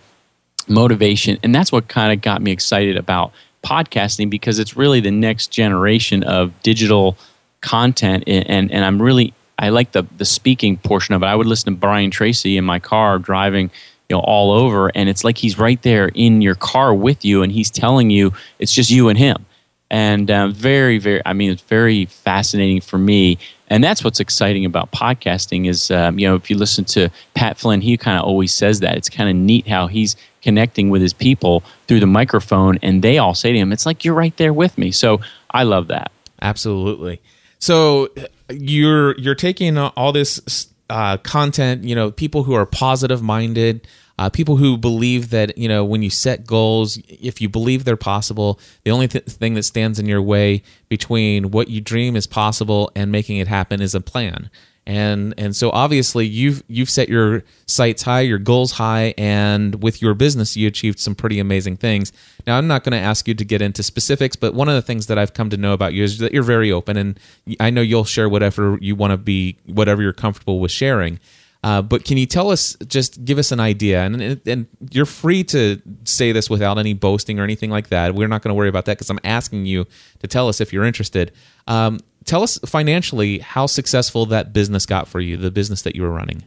[0.70, 1.38] motivation.
[1.44, 5.48] And that's what kind of got me excited about podcasting because it's really the next
[5.48, 7.18] generation of digital
[7.62, 11.26] content and and I'm really I like the the speaking portion of it.
[11.26, 13.70] I would listen to Brian Tracy in my car driving
[14.10, 17.42] you know all over and it's like he's right there in your car with you
[17.42, 19.46] and he's telling you it's just you and him
[19.94, 23.38] and uh, very very i mean it's very fascinating for me.
[23.70, 27.58] And that's what's exciting about podcasting is um, you know if you listen to pat
[27.58, 28.98] flynn he kind of always says that.
[28.98, 33.18] It's kind of neat how he's connecting with his people through the microphone and they
[33.18, 34.92] all say to him it's like you're right there with me.
[34.92, 36.12] So i love that.
[36.42, 37.22] Absolutely.
[37.60, 38.10] So
[38.50, 43.88] you're you're taking all this uh, content you know people who are positive minded
[44.20, 47.98] uh, people who believe that you know when you set goals if you believe they're
[47.98, 52.28] possible the only th- thing that stands in your way between what you dream is
[52.28, 54.50] possible and making it happen is a plan.
[54.86, 60.02] And and so obviously you've you've set your sights high your goals high and with
[60.02, 62.12] your business you achieved some pretty amazing things.
[62.46, 64.82] Now i'm not going to ask you to get into specifics but one of the
[64.82, 67.18] things that i've come to know about you is that you're very open and
[67.62, 71.18] i know you'll share whatever you want to be whatever you're comfortable with sharing
[71.64, 75.46] uh, but can you tell us, just give us an idea, and, and you're free
[75.46, 78.14] to say this without any boasting or anything like that.
[78.14, 79.88] We're not going to worry about that because I'm asking you
[80.20, 81.32] to tell us if you're interested.
[81.68, 86.02] Um, tell us financially how successful that business got for you, the business that you
[86.02, 86.44] were running.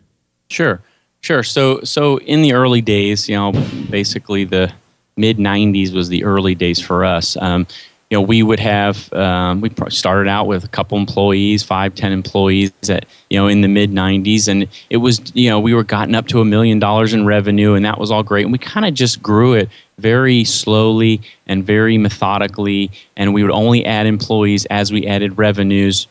[0.50, 0.82] Sure,
[1.22, 1.42] sure.
[1.42, 3.52] So, so in the early days, you know,
[3.90, 4.70] basically the
[5.16, 7.38] mid '90s was the early days for us.
[7.38, 7.66] Um,
[8.10, 12.12] you know, we would have um, we started out with a couple employees, five, ten
[12.12, 15.82] employees at you know in the mid '90s, and it was you know we were
[15.82, 18.44] gotten up to a million dollars in revenue, and that was all great.
[18.44, 23.52] And we kind of just grew it very slowly and very methodically, and we would
[23.52, 26.06] only add employees as we added revenues,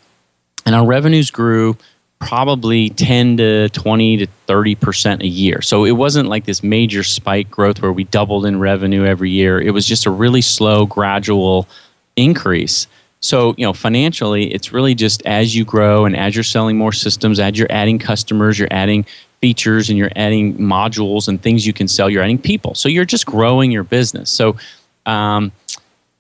[0.66, 1.78] and our revenues grew
[2.20, 5.62] probably 10 to 20 to 30 percent a year.
[5.62, 9.62] So it wasn't like this major spike growth where we doubled in revenue every year.
[9.62, 11.70] It was just a really slow, gradual
[12.16, 12.88] increase.
[13.20, 16.92] So, you know, financially, it's really just as you grow and as you're selling more
[16.92, 19.06] systems, as you're adding customers, you're adding
[19.42, 22.76] features and you're adding modules and things you can sell, you're adding people.
[22.76, 24.30] So you're just growing your business.
[24.30, 24.58] So,
[25.06, 25.52] um,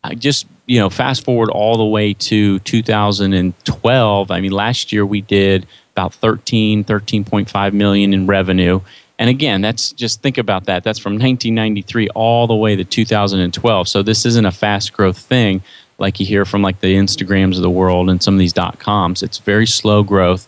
[0.04, 4.32] I just, you know, fast forward all the way to 2012.
[4.32, 8.82] I mean, last year we did about 13, 13.5 million in revenue.
[9.18, 10.84] And again, that's just think about that.
[10.84, 13.88] That's from 1993 all the way to 2012.
[13.88, 15.64] So this isn't a fast growth thing
[15.98, 18.80] like you hear from like the Instagrams of the world and some of these dot
[18.80, 19.24] coms.
[19.24, 20.48] It's very slow growth.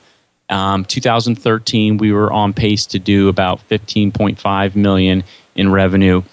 [0.50, 5.24] Um, 2013, we were on pace to do about 15.5 million
[5.56, 6.24] in revenue.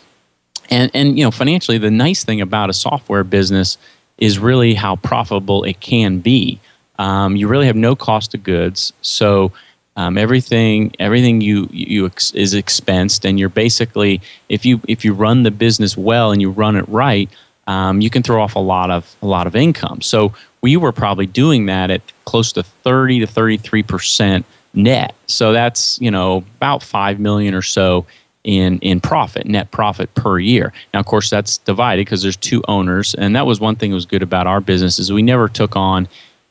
[0.71, 3.77] And and you know, financially, the nice thing about a software business
[4.19, 6.61] is really how profitable it can be.
[6.99, 9.53] Um, you really have no cost of goods, so
[9.97, 15.13] um, everything everything you you ex- is expensed, and you're basically if you if you
[15.13, 17.29] run the business well and you run it right,
[17.67, 20.01] um, you can throw off a lot of a lot of income.
[20.01, 25.15] So we were probably doing that at close to thirty to thirty three percent net.
[25.27, 28.07] So that's you know about five million or so
[28.45, 30.73] in in profit, net profit per year.
[30.93, 33.97] Now, of course, that's divided because there's two owners, and that was one thing that
[33.97, 36.07] was good about our business is we never took on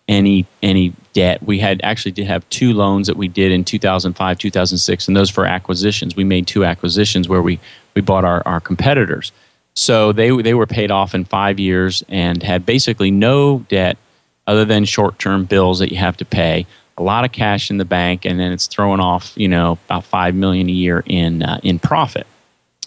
[0.08, 1.44] any any debt.
[1.44, 5.30] We had actually did have two loans that we did in 2005, 2006, and those
[5.30, 6.16] for acquisitions.
[6.16, 7.60] We made two acquisitions where we
[7.96, 9.32] we bought our, our competitors.
[9.76, 13.98] So they they were paid off in five years and had basically no debt
[14.46, 16.66] other than short term bills that you have to pay
[16.98, 20.04] a lot of cash in the bank, and then it's throwing off you know about
[20.04, 22.28] five million a year in uh, in profit.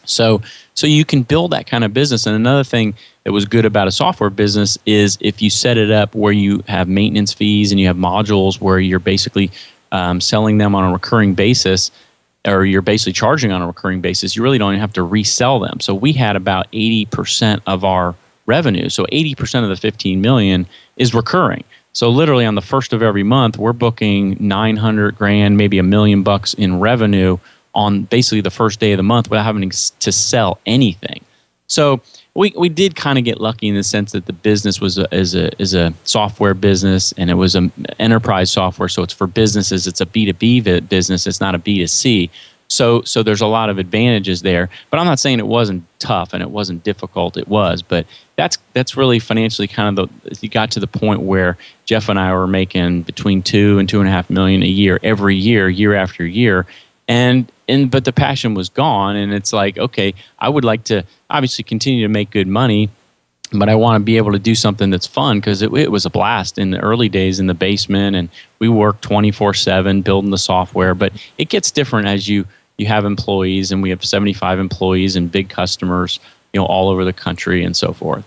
[0.05, 0.43] So
[0.74, 2.26] so you can build that kind of business.
[2.26, 5.91] And another thing that was good about a software business is if you set it
[5.91, 9.51] up where you have maintenance fees and you have modules where you're basically
[9.91, 11.91] um, selling them on a recurring basis
[12.47, 15.59] or you're basically charging on a recurring basis, you really don't even have to resell
[15.59, 15.80] them.
[15.80, 18.14] So we had about 80% of our
[18.47, 18.88] revenue.
[18.88, 20.66] So 80% of the 15 million
[20.97, 21.64] is recurring.
[21.92, 26.22] So literally on the first of every month, we're booking 900 grand, maybe a million
[26.22, 27.38] bucks in revenue
[27.74, 31.24] on basically the first day of the month without having to sell anything.
[31.66, 32.01] So
[32.37, 35.12] we, we did kind of get lucky in the sense that the business was a,
[35.14, 39.26] is a is a software business and it was an enterprise software, so it's for
[39.26, 39.87] businesses.
[39.87, 41.26] It's a B two B business.
[41.26, 42.30] It's not a B two C.
[42.68, 44.68] So so there's a lot of advantages there.
[44.91, 47.39] But I'm not saying it wasn't tough and it wasn't difficult.
[47.39, 48.07] It was, but
[48.37, 51.57] that's that's really financially kind of the you got to the point where
[51.87, 55.01] Jeff and I were making between two and two and a half million a year
[55.03, 56.66] every year, year after year.
[57.09, 61.04] And and but the passion was gone and it's like, okay, I would like to
[61.30, 62.90] obviously continue to make good money
[63.52, 66.04] but I want to be able to do something that's fun because it, it, was
[66.04, 68.28] a blast in the early days in the basement, and
[68.59, 70.94] we worked twenty four seven building the software.
[70.94, 72.46] But it gets different as you
[72.76, 76.20] you have employees, and we have 75 employees and big customers,
[76.52, 78.24] you know, all over the country and so forth.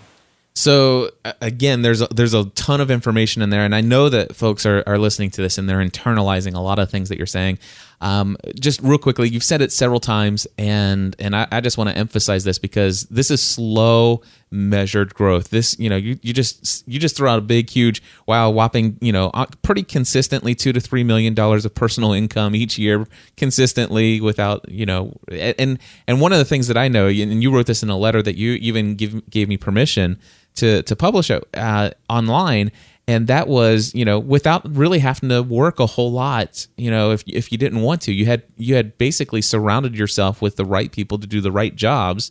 [0.54, 1.10] So
[1.40, 4.66] again, there's a, there's a ton of information in there, and I know that folks
[4.66, 7.58] are, are listening to this and they're internalizing a lot of things that you're saying.
[8.02, 11.90] Um, just real quickly, you've said it several times, and and I, I just want
[11.90, 15.50] to emphasize this because this is slow, measured growth.
[15.50, 18.96] This, you know, you, you just you just throw out a big, huge, wow, whopping,
[19.02, 23.06] you know, uh, pretty consistently two to three million dollars of personal income each year,
[23.36, 25.78] consistently without, you know, and
[26.08, 28.22] and one of the things that I know, and you wrote this in a letter
[28.22, 30.18] that you even give, gave me permission
[30.54, 32.72] to to publish it uh, online
[33.10, 37.10] and that was you know without really having to work a whole lot you know
[37.10, 40.64] if if you didn't want to you had you had basically surrounded yourself with the
[40.64, 42.30] right people to do the right jobs.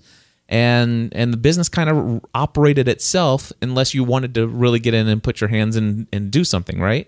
[0.52, 5.08] And and the business kind of operated itself unless you wanted to really get in
[5.08, 7.08] and put your hands in and do something right?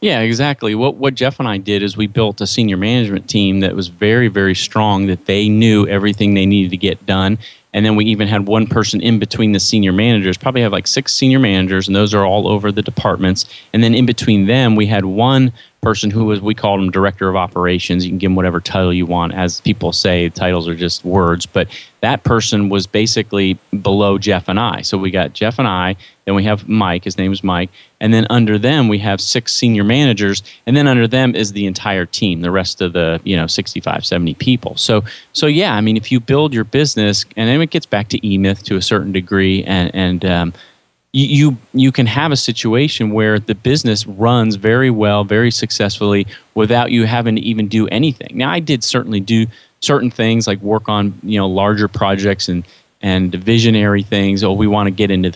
[0.00, 0.74] Yeah exactly.
[0.74, 3.86] What what jeff and i did is we built a senior management team that was
[3.86, 7.38] very very strong that they knew everything they needed to get done
[7.72, 10.86] and then we even had one person in between the senior managers, probably have like
[10.86, 13.46] six senior managers, and those are all over the departments.
[13.72, 17.28] And then in between them, we had one person who was, we called him director
[17.28, 18.04] of operations.
[18.04, 19.34] You can give him whatever title you want.
[19.34, 21.44] As people say, titles are just words.
[21.46, 21.68] But
[22.02, 24.82] that person was basically below Jeff and I.
[24.82, 27.70] So we got Jeff and I, then we have Mike, his name is Mike.
[28.02, 30.42] And then under them, we have six senior managers.
[30.66, 34.04] And then under them is the entire team, the rest of the, you know, 65,
[34.04, 34.76] 70 people.
[34.76, 38.08] So, so yeah, I mean, if you build your business, and then it gets back
[38.08, 40.52] to eMyth to a certain degree, and, and, um,
[41.14, 46.90] you you can have a situation where the business runs very well, very successfully without
[46.90, 48.30] you having to even do anything.
[48.32, 49.46] Now, I did certainly do
[49.80, 52.64] certain things like work on you know larger projects and
[53.02, 54.42] and visionary things.
[54.42, 55.32] Oh, we want to get into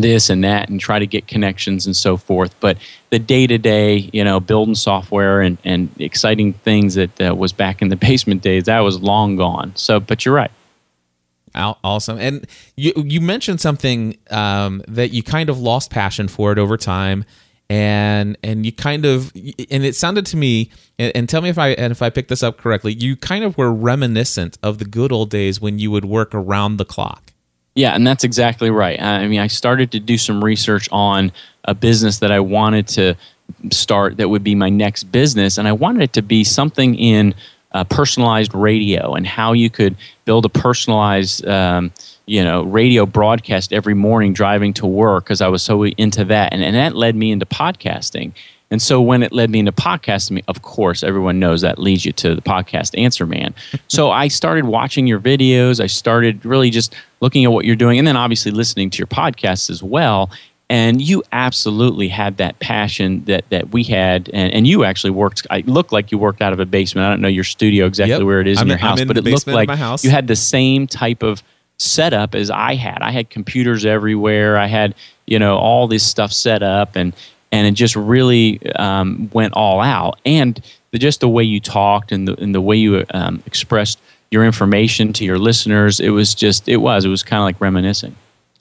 [0.00, 2.54] this and that and try to get connections and so forth.
[2.60, 2.78] But
[3.10, 7.52] the day to day, you know, building software and, and exciting things that uh, was
[7.52, 9.72] back in the basement days, that was long gone.
[9.76, 10.50] So, but you're right.
[11.56, 12.18] Awesome.
[12.18, 16.76] And you you mentioned something um, that you kind of lost passion for it over
[16.76, 17.24] time,
[17.70, 21.56] and and you kind of and it sounded to me and, and tell me if
[21.58, 22.92] I and if I picked this up correctly.
[22.92, 26.76] You kind of were reminiscent of the good old days when you would work around
[26.76, 27.32] the clock.
[27.76, 29.00] Yeah, and that's exactly right.
[29.00, 31.30] I mean, I started to do some research on
[31.64, 33.14] a business that I wanted to
[33.70, 37.34] start that would be my next business, and I wanted it to be something in
[37.72, 41.92] uh, personalized radio and how you could build a personalized um,
[42.24, 46.52] you know radio broadcast every morning driving to work because i was so into that
[46.52, 48.32] and, and that led me into podcasting
[48.70, 52.12] and so when it led me into podcasting of course everyone knows that leads you
[52.12, 53.54] to the podcast answer man.
[53.88, 55.80] So i started watching your videos.
[55.80, 59.06] I started really just looking at what you're doing and then obviously listening to your
[59.06, 60.30] podcasts as well.
[60.68, 64.28] And you absolutely had that passion that that we had.
[64.32, 67.06] And, and you actually worked I looked like you worked out of a basement.
[67.06, 68.22] I don't know your studio exactly Yep.
[68.26, 69.68] where it is I'm in your in- house but it looked like
[70.02, 71.42] you had the same type of
[71.78, 72.98] setup as i had.
[73.02, 74.56] I had computers everywhere.
[74.58, 74.94] I had
[75.26, 77.14] you know all this stuff set up and
[77.56, 82.12] and it just really um, went all out and the, just the way you talked
[82.12, 83.98] and the, and the way you um, expressed
[84.30, 87.60] your information to your listeners it was just it was it was kind of like
[87.60, 88.16] reminiscing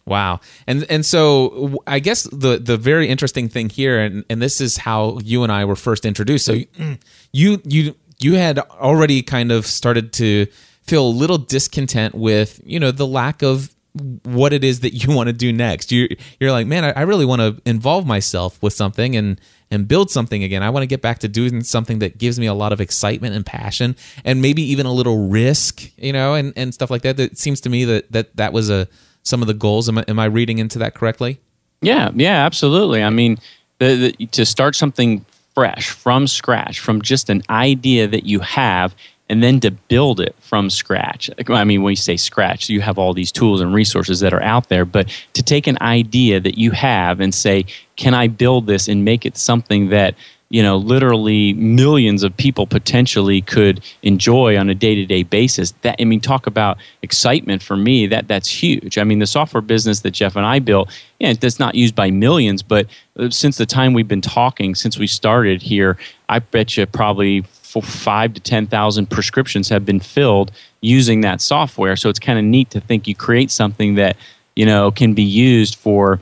[0.07, 0.39] Wow.
[0.67, 4.77] And and so I guess the the very interesting thing here and and this is
[4.77, 6.45] how you and I were first introduced.
[6.45, 6.59] So
[7.31, 10.47] you you you had already kind of started to
[10.83, 13.74] feel a little discontent with, you know, the lack of
[14.23, 15.91] what it is that you want to do next.
[15.91, 16.07] You
[16.39, 19.39] you're like, "Man, I, I really want to involve myself with something and
[19.71, 20.61] and build something again.
[20.63, 23.35] I want to get back to doing something that gives me a lot of excitement
[23.35, 27.19] and passion and maybe even a little risk, you know, and and stuff like that.
[27.19, 28.87] It seems to me that that that was a
[29.23, 29.89] some of the goals.
[29.89, 31.39] Am I, am I reading into that correctly?
[31.81, 33.03] Yeah, yeah, absolutely.
[33.03, 33.37] I mean,
[33.79, 38.95] the, the, to start something fresh from scratch, from just an idea that you have,
[39.29, 41.29] and then to build it from scratch.
[41.47, 44.43] I mean, when you say scratch, you have all these tools and resources that are
[44.43, 47.65] out there, but to take an idea that you have and say,
[47.95, 50.15] can I build this and make it something that
[50.49, 55.71] you know literally millions of people potentially could enjoy on a day-to-day basis?
[55.81, 58.05] That i mean talk about excitement for me.
[58.05, 58.99] That that's huge.
[58.99, 62.11] I mean the software business that jeff and i built yeah that's not used by
[62.11, 62.85] millions but
[63.17, 65.97] uh, since the time we've been talking since we started here
[66.29, 67.43] i bet you probably
[67.81, 70.51] five to ten thousand prescriptions have been filled
[70.81, 71.95] using that software.
[71.95, 74.17] So it's kind of neat to think you create something that
[74.55, 76.19] you know can be used for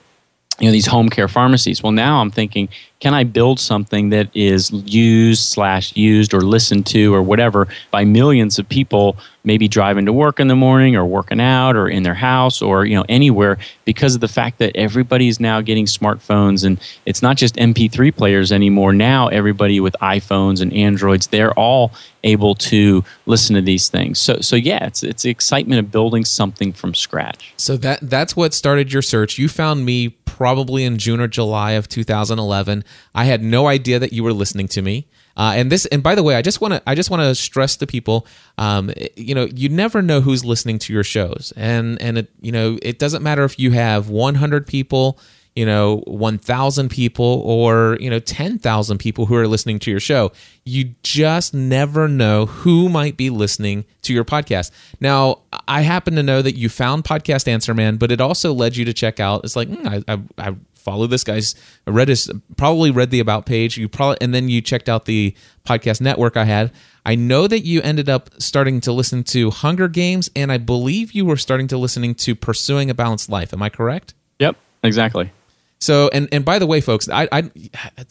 [0.59, 1.81] you know these home care pharmacies.
[1.81, 2.69] Well now i'm thinking
[3.03, 8.05] can i build something that is used slash used or listened to or whatever by
[8.05, 12.03] millions of people maybe driving to work in the morning or working out or in
[12.03, 15.85] their house or you know anywhere because of the fact that everybody is now getting
[15.85, 21.53] smartphones and it's not just mp3 players anymore now everybody with iphones and androids they're
[21.59, 21.91] all
[22.23, 26.23] able to listen to these things so so yeah it's it's the excitement of building
[26.23, 29.37] something from scratch So that that's what started your search.
[29.37, 32.83] You found me probably in June or July of 2011.
[33.15, 35.07] I had no idea that you were listening to me.
[35.35, 37.33] Uh, and this, and by the way, I just want to, I just want to
[37.33, 38.27] stress to people,
[38.57, 42.51] um, you know, you never know who's listening to your shows, and and it, you
[42.51, 45.17] know, it doesn't matter if you have 100 people,
[45.55, 50.31] you know, 1,000 people, or you know, 10,000 people who are listening to your show.
[50.65, 54.69] You just never know who might be listening to your podcast.
[54.99, 58.77] Now, I happen to know that you found Podcast Answer Man, but it also led
[58.77, 59.43] you to check out.
[59.43, 61.55] It's like hmm, I, I, I follow this guy's
[61.87, 63.77] I read his probably read the about page.
[63.77, 66.71] You probably and then you checked out the podcast network i had.
[67.05, 71.13] I know that you ended up starting to listen to hunger games and i believe
[71.13, 73.53] you were starting to listening to pursuing a balanced life.
[73.53, 74.13] Am i correct?
[74.39, 75.31] Yep exactly.
[75.79, 77.49] So and and by the way folks i i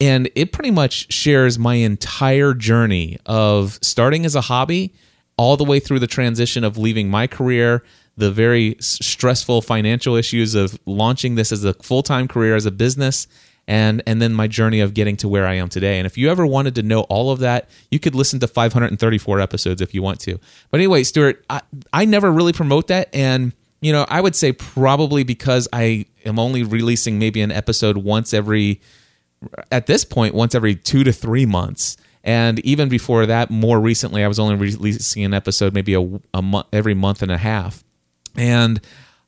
[0.00, 4.94] And it pretty much shares my entire journey of starting as a hobby
[5.36, 7.84] all the way through the transition of leaving my career,
[8.16, 12.70] the very stressful financial issues of launching this as a full time career as a
[12.70, 13.28] business,
[13.72, 15.98] and and then my journey of getting to where I am today.
[15.98, 19.40] And if you ever wanted to know all of that, you could listen to 534
[19.40, 20.38] episodes if you want to.
[20.70, 24.52] But anyway, Stuart, I, I never really promote that, and you know, I would say
[24.52, 28.82] probably because I am only releasing maybe an episode once every
[29.72, 31.96] at this point once every two to three months.
[32.22, 36.42] And even before that, more recently, I was only releasing an episode maybe a, a
[36.42, 37.82] month every month and a half.
[38.36, 38.82] And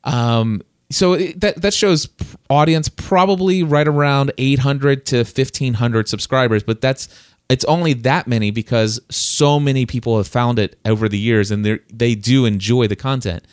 [0.04, 0.60] um,
[0.94, 2.08] so that that shows
[2.48, 7.08] audience probably right around 800 to 1500 subscribers, but that's
[7.50, 11.64] it's only that many because so many people have found it over the years and
[11.64, 13.44] they they do enjoy the content.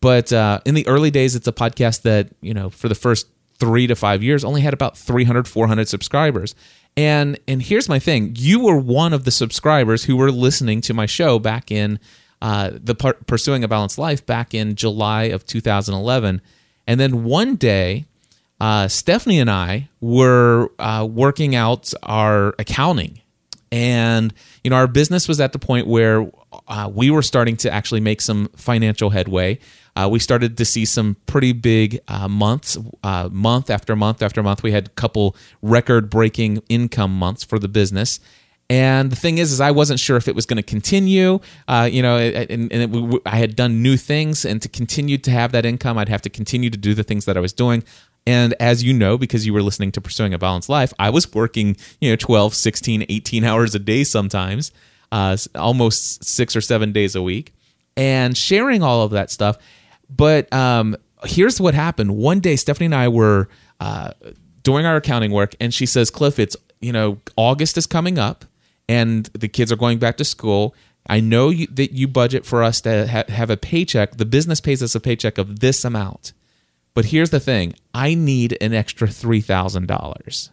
[0.00, 3.26] But uh, in the early days, it's a podcast that you know for the first
[3.58, 6.54] three to five years only had about 300 400 subscribers.
[6.94, 8.34] And and here's my thing.
[8.36, 11.98] You were one of the subscribers who were listening to my show back in
[12.42, 16.42] uh, the Pur- pursuing a balanced life back in july of 2011
[16.86, 18.06] and then one day
[18.60, 23.20] uh, stephanie and i were uh, working out our accounting.
[23.70, 26.30] And you know our business was at the point where
[26.68, 29.58] uh, we were starting to actually make some financial headway.
[29.96, 34.42] Uh, we started to see some pretty big uh, months uh, month after month after
[34.42, 34.62] month.
[34.62, 38.20] We had a couple record breaking income months for the business
[38.72, 41.40] And the thing is, is I wasn't sure if it was going to continue.
[41.68, 45.30] Uh, you know, and, and it, I had done new things, and to continue to
[45.30, 47.84] have that income, I'd have to continue to do the things that I was doing.
[48.26, 51.30] And as you know, because you were listening to Pursuing a Balanced Life, I was
[51.34, 54.72] working, you know, 12, 16, 18 hours a day sometimes,
[55.10, 57.52] uh, almost six or seven days a week,
[57.94, 59.58] and sharing all of that stuff.
[60.08, 62.16] But um, here's what happened.
[62.16, 63.50] One day, Stephanie and I were
[63.80, 64.12] uh,
[64.62, 68.46] doing our accounting work, and she says, Cliff, it's, you know, August is coming up
[68.88, 70.74] and the kids are going back to school.
[71.08, 74.16] I know you, that you budget for us to ha- have a paycheck.
[74.16, 76.32] The business pays us a paycheck of this amount.
[76.94, 80.50] But here's the thing I need an extra $3,000.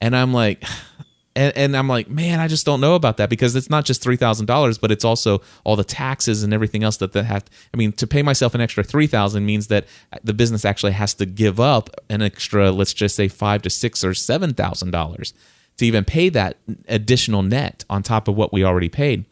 [0.00, 0.62] And I'm like,
[1.36, 4.02] and, and, I'm like, man, I just don't know about that because it's not just
[4.02, 7.44] three thousand dollars, but it's also all the taxes and everything else that they have.
[7.72, 9.86] I mean, to pay myself an extra three thousand means that
[10.24, 14.02] the business actually has to give up an extra, let's just say five to six
[14.02, 15.32] or seven thousand dollars
[15.78, 16.58] to even pay that
[16.88, 19.24] additional net on top of what we already paid.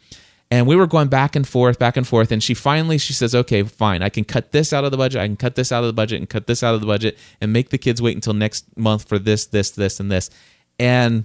[0.51, 2.30] And we were going back and forth, back and forth.
[2.30, 4.03] And she finally she says, "Okay, fine.
[4.03, 5.20] I can cut this out of the budget.
[5.20, 7.18] I can cut this out of the budget and cut this out of the budget
[7.40, 10.30] and make the kids wait until next month for this, this, this, and this."
[10.78, 11.24] And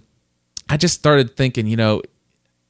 [0.69, 2.01] I just started thinking, you know,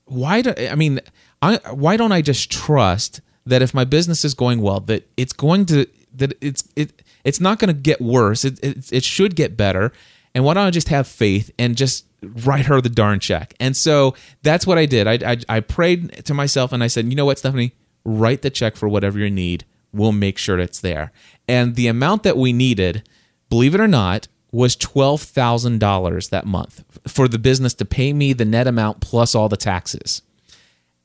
[0.06, 1.00] why do I mean,
[1.42, 5.34] I, why don't I just trust that if my business is going well, that it's
[5.34, 8.44] going to that it's it it's not going to get worse.
[8.44, 9.94] It, it it should get better.
[10.36, 13.54] And why don't I just have faith and just write her the darn check.
[13.60, 15.08] And so that's what I did.
[15.08, 18.50] I, I, I prayed to myself and I said, you know what, Stephanie, write the
[18.50, 19.66] check for whatever you need.
[19.94, 21.12] We'll make sure it's there.
[21.48, 23.08] And the amount that we needed,
[23.50, 28.46] believe it or not, was $12,000 that month for the business to pay me the
[28.46, 30.22] net amount plus all the taxes.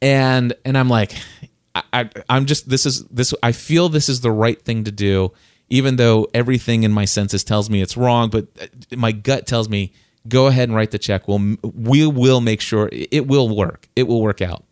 [0.03, 1.14] And and I'm like
[1.75, 4.93] I, I I'm just this is this I feel this is the right thing to
[4.93, 5.33] do
[5.69, 9.69] even though everything in my senses tells me it's wrong, but uh, my gut tells
[9.69, 9.93] me
[10.29, 11.29] go ahead and write the check.
[11.29, 13.89] We'll we will make sure it will work.
[13.97, 14.64] It will work out.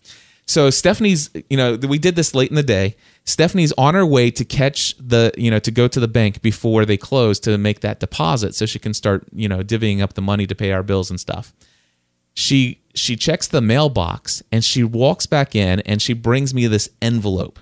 [0.46, 2.96] So Stephanie's, you know, we did this late in the day.
[3.24, 6.84] Stephanie's on her way to catch the, you know, to go to the bank before
[6.84, 10.22] they close to make that deposit so she can start, you know, divvying up the
[10.22, 11.54] money to pay our bills and stuff.
[12.34, 16.90] She she checks the mailbox and she walks back in and she brings me this
[17.00, 17.58] envelope.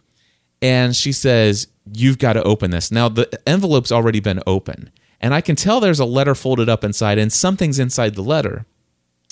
[0.60, 4.90] And she says, "You've got to open this." Now the envelope's already been open
[5.22, 8.66] and I can tell there's a letter folded up inside and something's inside the letter.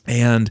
[0.06, 0.50] And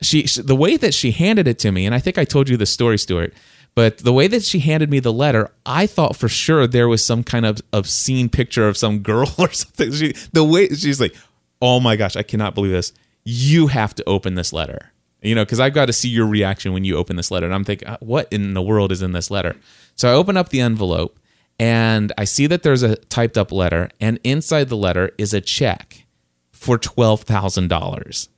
[0.00, 2.56] she, the way that she handed it to me, and I think I told you
[2.56, 3.32] the story, Stuart,
[3.74, 7.04] but the way that she handed me the letter, I thought for sure there was
[7.04, 9.92] some kind of obscene picture of some girl or something.
[9.92, 11.14] She, the way she's like,
[11.62, 12.92] oh my gosh, I cannot believe this.
[13.24, 14.90] You have to open this letter.
[15.22, 17.46] You know, because I've got to see your reaction when you open this letter.
[17.46, 19.54] And I'm thinking, uh, what in the world is in this letter?
[19.94, 21.16] So I open up the envelope
[21.58, 25.40] and I see that there's a typed up letter, and inside the letter is a
[25.40, 26.06] check
[26.52, 28.28] for twelve thousand dollars.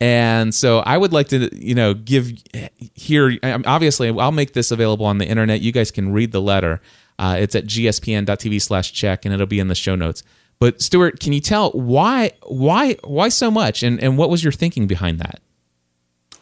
[0.00, 2.32] And so I would like to, you know, give
[2.94, 3.38] here.
[3.42, 5.60] Obviously, I'll make this available on the internet.
[5.60, 6.80] You guys can read the letter.
[7.20, 10.24] Uh, it's at gspn.tv/check, and it'll be in the show notes.
[10.58, 14.52] But Stuart, can you tell why, why, why so much, and and what was your
[14.52, 15.40] thinking behind that?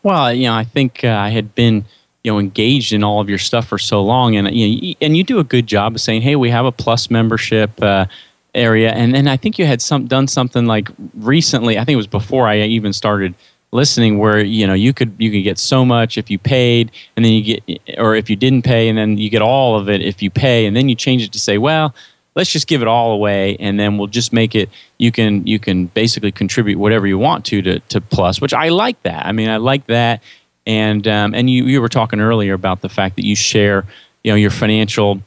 [0.03, 1.85] Well, you know, I think uh, I had been
[2.25, 4.37] you know engaged in all of your stuff for so long.
[4.37, 6.73] And you know, and you do a good job of saying hey we have a
[6.73, 8.07] plus membership uh,
[8.55, 8.91] area.
[8.93, 12.07] And then i think you had some done something like recently i think it was
[12.07, 13.35] before i even started
[13.73, 17.25] listening where you know you could you could get so much if you paid and
[17.25, 20.03] then you get or if you didn't pay and then you get all of it
[20.03, 20.67] if you pay.
[20.67, 21.95] And then you change it to say well
[22.37, 24.69] let's just give it all away and then we'll just make it
[24.99, 28.69] you can you can basically contribute whatever you want to to, to plus which i
[28.69, 29.25] like that.
[29.27, 30.23] I mean i like that
[30.71, 33.85] and um, and you you were talking earlier about the fact that you share
[34.23, 35.21] you know your financial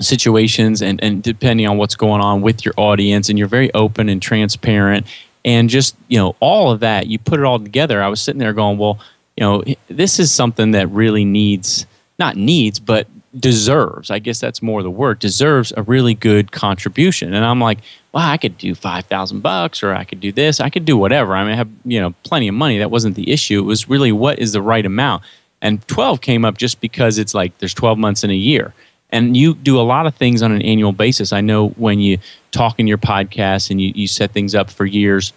[0.00, 4.08] situations and and depending on what's going on with your audience and you're very open
[4.08, 5.06] and transparent.
[5.44, 8.02] And just you know all of that you put it all together.
[8.02, 8.98] I was sitting there going well
[9.36, 11.86] you know this is something that really needs
[12.18, 13.06] not needs but
[13.38, 17.34] deserves i guess that's more the word deserves a really good contribution.
[17.34, 17.78] And i'm like
[18.18, 21.36] well i could do 5000 bucks or i could do this i could do whatever.
[21.36, 22.78] I mean i have you know plenty of money.
[22.78, 23.60] That wasn't the issue.
[23.60, 25.22] It was really what is the right amount.
[25.60, 28.74] And 12 came up just because it's like there's 12 months in a year.
[29.10, 31.32] And you do a lot of things on an annual basis.
[31.32, 32.18] I know when you
[32.50, 35.32] talk in your podcast and you, you set things up for years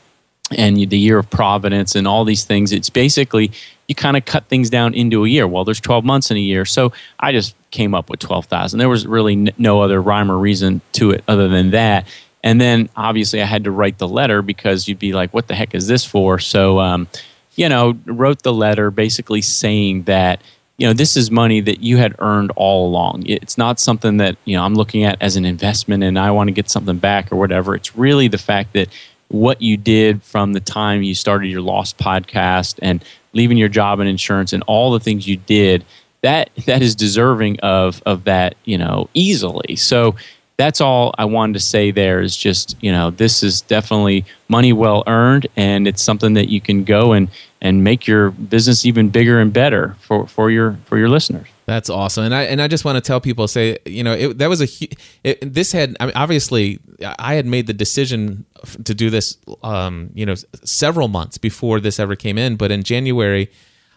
[0.57, 3.51] and the year of providence and all these things it's basically
[3.87, 5.47] you kind of cut things down into a year.
[5.47, 6.65] Well there's 12 months in a year.
[6.65, 10.81] So i just came up with 12000 there was really no other rhyme or reason
[10.91, 12.05] to it other than that
[12.43, 15.55] and then obviously i had to write the letter because you'd be like what the
[15.55, 16.39] heck is this for?
[16.39, 17.07] So um,
[17.55, 20.41] you know wrote the letter basically saying that
[20.77, 23.23] you know this is money that you had earned all along.
[23.27, 26.47] It's not something that you know i'm looking at as an investment and i want
[26.47, 27.75] to get something back or whatever.
[27.75, 28.89] It's really the fact that
[29.27, 33.99] what you did from the time you started your Lost podcast and leaving your job
[34.01, 35.85] in insurance and all the things you did
[36.21, 39.75] that that is deserving of of that you know easily.
[39.75, 40.15] So
[40.57, 44.73] that's all I wanted to say there is just, you know, this is definitely money
[44.73, 47.29] well earned and it's something that you can go and,
[47.61, 51.47] and make your business even bigger and better for, for your for your listeners.
[51.67, 54.39] That's awesome, and I and I just want to tell people, say, you know, it,
[54.39, 54.87] that was a
[55.23, 56.79] it, this had I mean, obviously
[57.19, 58.45] I had made the decision
[58.83, 62.83] to do this, um, you know, several months before this ever came in, but in
[62.83, 63.49] January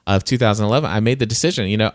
[0.07, 1.93] of 2011, I made the decision, you know,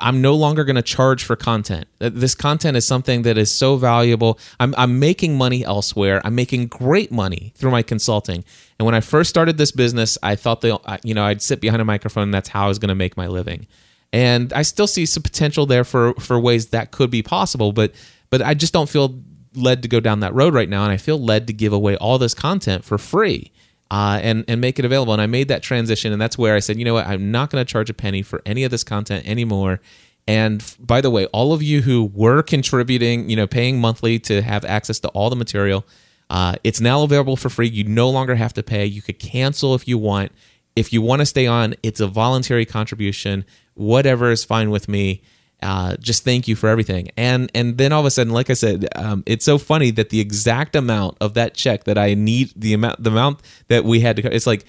[0.00, 1.86] I'm no longer going to charge for content.
[1.98, 4.38] This content is something that is so valuable.
[4.58, 6.20] I'm, I'm making money elsewhere.
[6.24, 8.44] I'm making great money through my consulting.
[8.78, 11.82] And when I first started this business, I thought that you know I'd sit behind
[11.82, 12.24] a microphone.
[12.24, 13.66] And that's how I was going to make my living.
[14.12, 17.72] And I still see some potential there for for ways that could be possible.
[17.72, 17.94] But
[18.30, 19.22] but I just don't feel
[19.54, 20.84] led to go down that road right now.
[20.84, 23.52] And I feel led to give away all this content for free
[23.90, 25.12] uh, and and make it available.
[25.12, 27.50] And I made that transition, and that's where I said, you know what, I'm not
[27.50, 29.80] going to charge a penny for any of this content anymore.
[30.28, 34.42] And by the way, all of you who were contributing, you know, paying monthly to
[34.42, 35.84] have access to all the material,
[36.28, 37.68] uh, it's now available for free.
[37.68, 38.86] You no longer have to pay.
[38.86, 40.30] You could cancel if you want.
[40.76, 43.44] If you want to stay on, it's a voluntary contribution.
[43.74, 45.22] Whatever is fine with me
[45.62, 47.10] uh, just thank you for everything.
[47.16, 50.10] And and then all of a sudden, like I said, um, it's so funny that
[50.10, 54.00] the exact amount of that check that I need, the amount, the amount that we
[54.00, 54.64] had to, it's like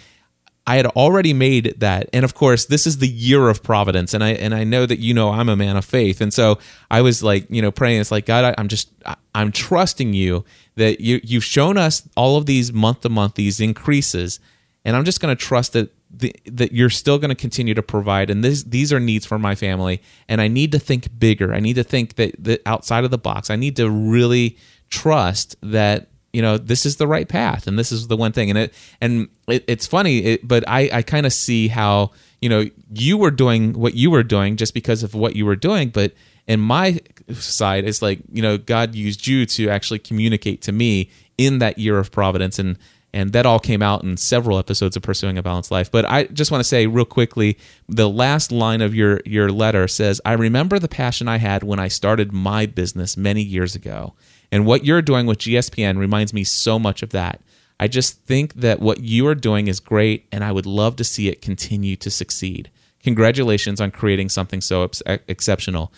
[0.67, 2.09] I had already made that.
[2.13, 4.99] And of course, this is the year of providence, and I and I know that
[4.99, 8.01] you know I'm a man of faith, and so I was like, you know, praying.
[8.01, 8.89] It's like God, I, I'm just
[9.33, 13.59] I'm trusting you that you you've shown us all of these month to month these
[13.59, 14.39] increases,
[14.85, 17.81] and I'm just going to trust that the, that you're still going to continue to
[17.81, 21.53] provide and this, these are needs for my family and i need to think bigger.
[21.53, 23.49] I need to think that, that outside of the box.
[23.49, 24.57] I need to really
[24.89, 28.49] trust that you know this is the right path and this is the one thing.
[28.49, 32.49] And it and it, it's funny it, but i i kind of see how you
[32.49, 35.89] know you were doing what you were doing just because of what you were doing
[35.89, 36.13] but
[36.47, 36.99] in my
[37.33, 41.77] side it's like you know god used you to actually communicate to me in that
[41.77, 42.77] year of providence and
[43.13, 45.91] and that all came out in several episodes of Pursuing a Balanced Life.
[45.91, 47.57] But I just want to say real quickly,
[47.87, 51.79] the last line of your your letter says, "I remember the passion I had when
[51.79, 54.13] I started my business many years ago,
[54.51, 57.41] and what you're doing with GSPN reminds me so much of that.
[57.79, 61.03] I just think that what you are doing is great, and I would love to
[61.03, 62.69] see it continue to succeed.
[63.03, 65.91] Congratulations on creating something so ex- exceptional."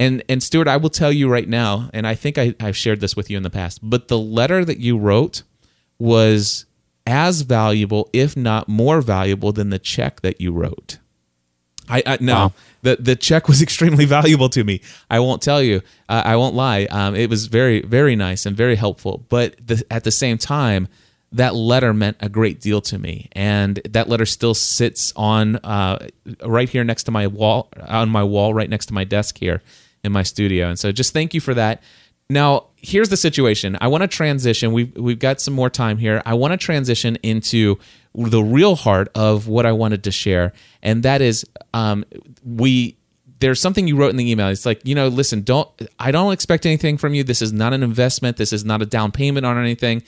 [0.00, 3.00] And and Stuart, I will tell you right now, and I think I, I've shared
[3.00, 5.42] this with you in the past, but the letter that you wrote
[5.98, 6.66] was
[7.06, 10.98] as valuable, if not more valuable, than the check that you wrote.
[11.90, 12.52] I, I no, wow.
[12.82, 14.80] the the check was extremely valuable to me.
[15.10, 15.82] I won't tell you.
[16.08, 16.86] Uh, I won't lie.
[16.90, 19.24] Um, it was very very nice and very helpful.
[19.28, 20.88] But the, at the same time,
[21.32, 26.06] that letter meant a great deal to me, and that letter still sits on uh,
[26.44, 29.62] right here next to my wall on my wall, right next to my desk here
[30.04, 30.68] in my studio.
[30.68, 31.82] And so, just thank you for that.
[32.30, 33.76] Now, here's the situation.
[33.80, 34.72] I want to transition.
[34.72, 36.22] We've we've got some more time here.
[36.26, 37.78] I want to transition into
[38.14, 40.52] the real heart of what I wanted to share,
[40.82, 42.04] and that is um,
[42.44, 42.96] we.
[43.40, 44.48] There's something you wrote in the email.
[44.48, 45.68] It's like, you know, listen, don't
[45.98, 47.22] I don't expect anything from you.
[47.22, 48.36] This is not an investment.
[48.36, 50.02] This is not a down payment on anything.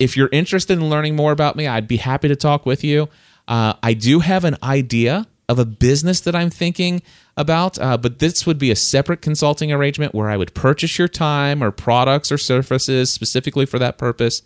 [0.00, 3.08] If you're interested in learning more about me, I'd be happy to talk with you.
[3.46, 7.02] Uh, I do have an idea of a business that I'm thinking
[7.36, 11.08] about, uh, but this would be a separate consulting arrangement where I would purchase your
[11.08, 14.42] time or products or services specifically for that purpose.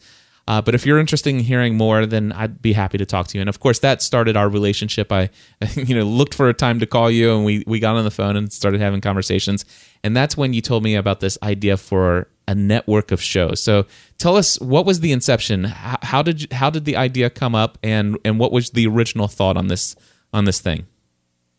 [0.49, 3.37] Uh, but if you're interested in hearing more, then I'd be happy to talk to
[3.37, 3.43] you.
[3.43, 5.13] And of course, that started our relationship.
[5.13, 5.29] I,
[5.75, 8.11] you know, looked for a time to call you, and we we got on the
[8.11, 9.67] phone and started having conversations.
[10.03, 13.63] And that's when you told me about this idea for a network of shows.
[13.63, 13.85] So
[14.17, 15.65] tell us what was the inception?
[15.65, 19.29] How, how did how did the idea come up, and and what was the original
[19.29, 19.95] thought on this
[20.33, 20.87] on this thing?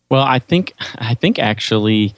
[0.09, 2.15] Well, I think I think actually,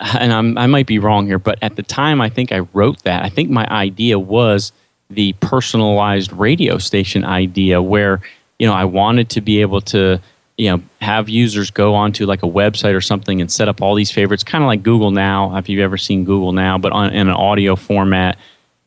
[0.00, 3.02] and I'm, I might be wrong here, but at the time I think I wrote
[3.02, 3.24] that.
[3.24, 4.72] I think my idea was
[5.10, 8.20] the personalized radio station idea, where
[8.58, 10.20] you know I wanted to be able to
[10.56, 13.96] you know have users go onto like a website or something and set up all
[13.96, 15.56] these favorites, kind of like Google Now.
[15.56, 18.38] If you've ever seen Google Now, but on, in an audio format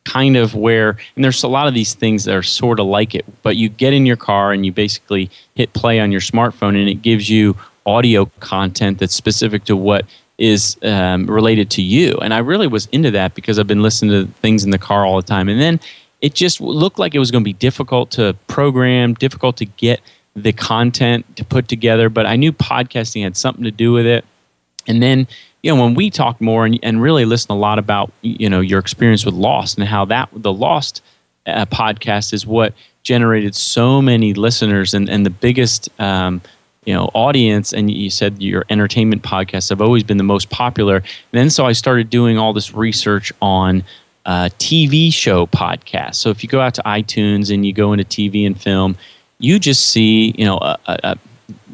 [0.04, 3.14] kind of where and there's a lot of these things that are sort of like
[3.14, 6.80] it but you get in your car and you basically hit play on your smartphone
[6.80, 10.06] and it gives you audio content that's specific to what
[10.42, 12.18] is um, related to you.
[12.22, 15.06] And I really was into that because I've been listening to things in the car
[15.06, 15.48] all the time.
[15.48, 15.80] And then
[16.20, 20.02] it just looked like it was going to be difficult to program, difficult to get
[20.36, 22.10] the content to put together.
[22.10, 24.26] But I knew podcasting had something to do with it.
[24.88, 25.28] And then,
[25.64, 28.62] you know, when we talk more and, and really listen a lot about, you know,
[28.62, 31.02] your experience with Lost and how that, the Lost
[31.46, 36.42] uh, podcast is what generated so many listeners and, and the biggest um,
[36.86, 37.74] you know audience.
[37.74, 40.98] And you said your entertainment podcasts have always been the most popular.
[40.98, 43.84] And then so i started doing all this research on
[44.26, 46.16] uh, tv show podcasts.
[46.16, 48.98] So if you go out to itunes and you go into tv and film
[49.40, 51.18] you just see you know a, a, a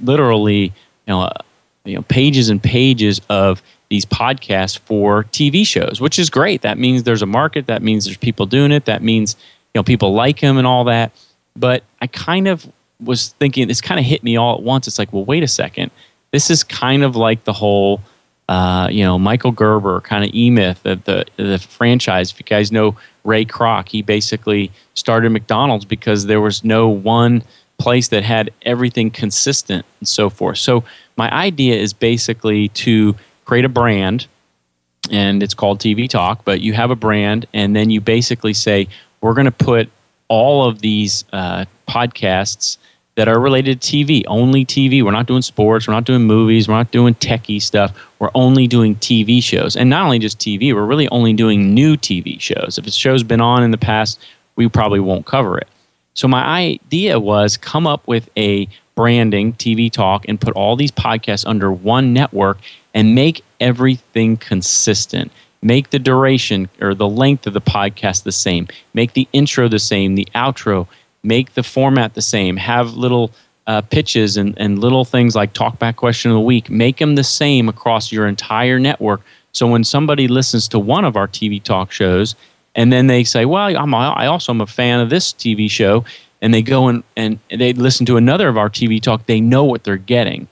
[0.01, 0.71] literally you
[1.07, 1.43] know a,
[1.85, 6.77] you know pages and pages of these podcasts for tv shows which is great that
[6.77, 9.35] means there's a market that means there's people doing it that means
[9.73, 11.11] you know people like them and all that
[11.55, 12.67] but i kind of
[12.99, 14.87] was thinking this kind of hit me all at once.
[14.87, 15.91] It's like, well, wait a second.
[16.31, 18.01] This is kind of like the whole,
[18.49, 22.31] uh, you know, Michael Gerber kind of E Myth, the, the, the franchise.
[22.31, 27.43] If you guys know Ray Kroc, he basically started McDonald's because there was no one
[27.77, 30.57] place that had everything consistent and so forth.
[30.57, 30.83] So
[31.15, 33.15] my idea is basically to
[33.47, 34.27] create a brand,
[35.09, 36.43] and it's called TV Talk.
[36.43, 38.87] But you have a brand, and then you basically say
[39.21, 39.89] we're going to put
[40.27, 42.77] all of these uh, podcasts
[43.15, 45.01] that are related to TV, only TV.
[45.01, 47.97] We're not doing sports, we're not doing movies, we're not doing techie stuff.
[48.19, 49.75] We're only doing TV shows.
[49.75, 52.77] And not only just TV, we're really only doing new TV shows.
[52.77, 54.19] If a show's been on in the past,
[54.55, 55.67] we probably won't cover it.
[56.13, 58.67] So my idea was come up with a
[58.97, 62.57] branding TV talk and put all these podcasts under one network
[62.93, 65.31] and make everything consistent.
[65.61, 68.67] Make the duration or the length of the podcast the same.
[68.93, 70.87] Make the intro the same, the outro
[71.23, 73.31] make the format the same, have little
[73.67, 77.23] uh, pitches and, and little things like talkback question of the week, make them the
[77.23, 79.21] same across your entire network.
[79.51, 82.35] So when somebody listens to one of our TV talk shows
[82.75, 86.05] and then they say, well, I'm, I also am a fan of this TV show,
[86.41, 89.63] and they go and, and they listen to another of our TV talk, they know
[89.63, 90.47] what they're getting.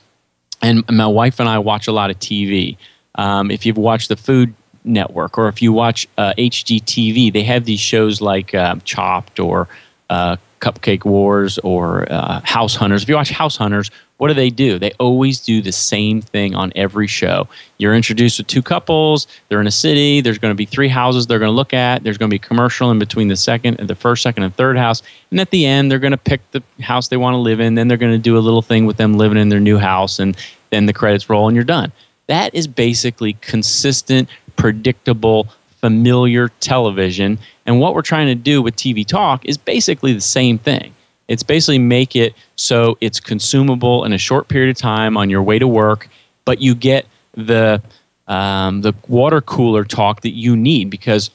[0.62, 2.78] And my wife and I watch a lot of TV.
[3.16, 7.66] Um, if you've watched the Food Network or if you watch uh, HGTV, they have
[7.66, 9.68] these shows like uh, Chopped or
[10.10, 13.04] uh, Cupcake Wars or uh, House Hunters.
[13.04, 14.80] If you watch House Hunters, what do they do?
[14.80, 17.50] They always do the same thing on every show.
[17.78, 19.28] You're introduced with two couples.
[19.50, 20.22] They're in a city.
[20.22, 22.04] There's going to be three houses they're going to look at.
[22.04, 24.78] There's going to be commercial in between the second and the first, second, and third
[24.78, 25.04] house.
[25.32, 27.76] And at the end, they're going to pick the house they want to live in.
[27.76, 30.20] Then they're going to do a little thing with them living in their new house,
[30.20, 30.38] and
[30.70, 31.92] then the credits roll, and you're done.
[32.28, 35.48] That is basically consistent, predictable
[35.82, 37.38] familiar television.
[37.66, 40.96] And what we're trying to do with TV Talk is basically the same thing.
[41.28, 45.42] It's basically make it so it's consumable in a short period of time on your
[45.44, 46.08] way to work,
[46.46, 47.82] but you get the
[48.28, 51.30] um, the water cooler talk that you need because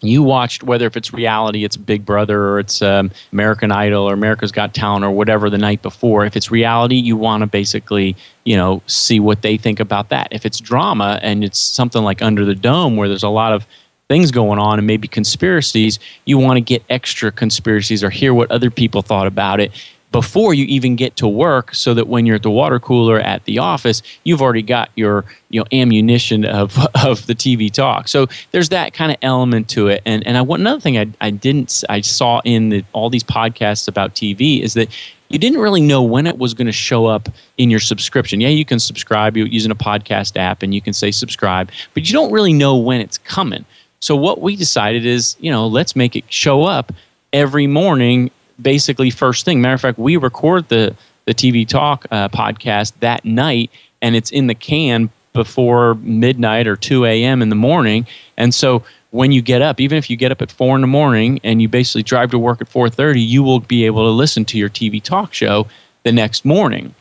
[0.00, 4.12] you watched whether if it's reality it's big brother or it's um, american idol or
[4.12, 8.14] america's got talent or whatever the night before if it's reality you want to basically
[8.48, 10.28] you know see what they think about that.
[10.30, 13.66] If it's drama and it's something like under the dome where there's a lot of
[14.08, 18.50] things going on and maybe conspiracies you want to get extra conspiracies or hear what
[18.50, 19.70] other people thought about it
[20.10, 23.44] before you even get to work so that when you're at the water cooler at
[23.44, 28.26] the office you've already got your you know ammunition of of the TV talk so
[28.50, 31.84] there's that kind of element to it and and I another thing I, I didn't
[31.88, 34.88] I saw in the, all these podcasts about TV is that
[35.28, 37.28] you didn't really know when it was going to show up
[37.58, 38.40] in your subscription.
[38.40, 42.14] Yeah, you can subscribe using a podcast app and you can say subscribe, but you
[42.14, 43.64] don't really know when it's coming.
[44.00, 46.92] So what we decided is, you know, let's make it show up
[47.32, 48.30] every morning
[48.60, 49.60] basically first thing.
[49.60, 50.94] Matter of fact, we record the
[51.24, 53.70] the TV Talk uh, podcast that night,
[54.00, 57.42] and it's in the can before midnight or 2 a.m.
[57.42, 58.06] in the morning.
[58.38, 60.86] And so when you get up, even if you get up at four in the
[60.86, 64.44] morning and you basically drive to work at 4:30, you will be able to listen
[64.46, 65.66] to your TV talk show
[66.02, 66.94] the next morning.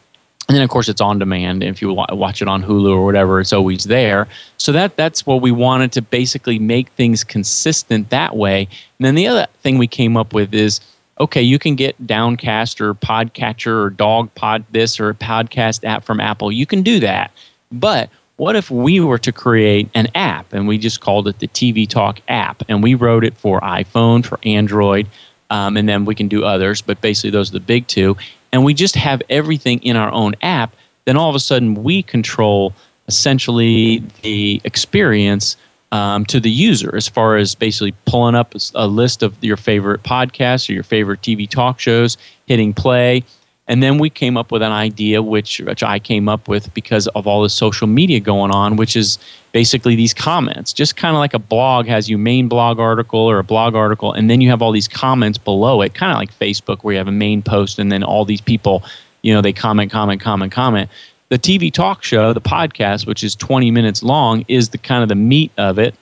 [0.47, 1.61] And then, of course, it's on demand.
[1.61, 4.27] If you watch it on Hulu or whatever, it's always there.
[4.57, 8.61] So that that's what we wanted to basically make things consistent that way.
[8.97, 10.79] And then the other thing we came up with is
[11.19, 16.03] okay, you can get Downcast or Podcatcher or Dog Pod this or a podcast app
[16.03, 16.51] from Apple.
[16.51, 17.31] You can do that.
[17.71, 21.47] But what if we were to create an app and we just called it the
[21.47, 25.07] TV Talk app and we wrote it for iPhone, for Android,
[25.49, 28.15] um, and then we can do others, but basically those are the big two.
[28.57, 32.01] And we just have everything in our own app, then all of a sudden we
[32.01, 32.73] control
[33.07, 35.57] essentially the experience
[35.91, 40.01] um, to the user as far as basically pulling up a list of your favorite
[40.01, 43.23] podcasts or your favorite TV talk shows, hitting play.
[43.69, 47.07] And then we came up with an idea, which, which I came up with because
[47.07, 49.19] of all the social media going on, which is
[49.51, 50.71] basically these comments.
[50.71, 54.13] Just kind of like a blog has your main blog article or a blog article,
[54.13, 56.97] and then you have all these comments below it, kind of like Facebook, where you
[56.97, 58.83] have a main post and then all these people,
[59.21, 60.89] you know, they comment, comment, comment, comment
[61.29, 65.09] the TV talk show, the podcast, which is 20 minutes long, is the kind of
[65.09, 65.95] the meat of it.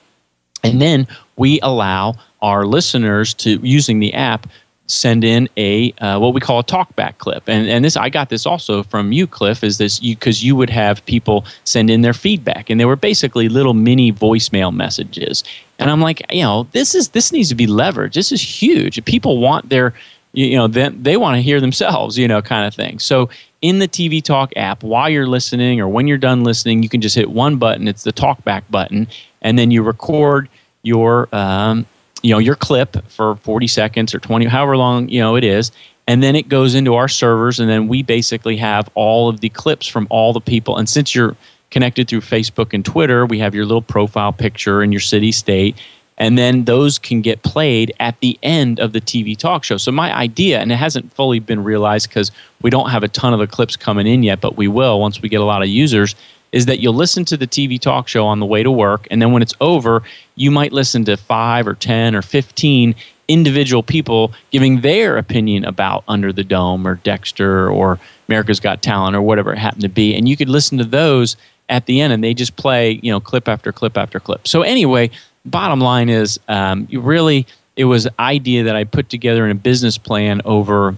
[0.63, 4.47] And then we allow our listeners to, using the app,
[4.87, 7.47] send in a uh, what we call a talkback clip.
[7.47, 10.69] And and this i got this also from you cliff is this because you would
[10.69, 15.43] have people send in their feedback and they were basically little mini voicemail messages.
[15.79, 18.13] And i'm like you know this is this needs to be leveraged.
[18.13, 19.03] This is huge.
[19.05, 19.93] People want their
[20.33, 22.99] you know then they want to hear themselves you know kind of thing.
[22.99, 23.29] So
[23.61, 27.01] in the tv talk app while you're listening or when you're done listening you can
[27.01, 27.87] just hit one button.
[27.87, 29.07] It's the talkback button
[29.41, 30.47] and then you record
[30.83, 31.87] your um,
[32.25, 35.71] you know your clip for 40 seconds or 20 however long you know it is
[36.07, 39.49] and then it goes into our servers and then we basically have all of the
[39.49, 40.77] clips from all the people.
[40.77, 41.35] And since you're
[41.71, 45.75] connected through facebook and twitter we have your little profile picture and your city state
[46.17, 49.77] and then those can get played at the end of the tv talk show.
[49.77, 53.33] So my idea and it hasn't fully been realized because we don't have a ton
[53.33, 55.67] of the clips coming in yet but we will once we get a lot of
[55.67, 56.15] users
[56.55, 59.21] is that you'll listen to the TV talk show on the way to work, and
[59.21, 60.01] then when it's over,
[60.35, 62.95] you might listen to five or 10 or 15
[63.27, 67.99] individual people giving their opinion about Under the Dome or Dexter or
[68.29, 70.15] America's Got Talent or whatever it happened to be.
[70.15, 71.35] And you could listen to those
[71.67, 74.47] at the end, and they just play, you know, clip after clip after clip.
[74.47, 75.11] So, anyway,
[75.43, 79.97] bottom line is um, really, it was idea that I put together in a business
[79.97, 80.95] plan over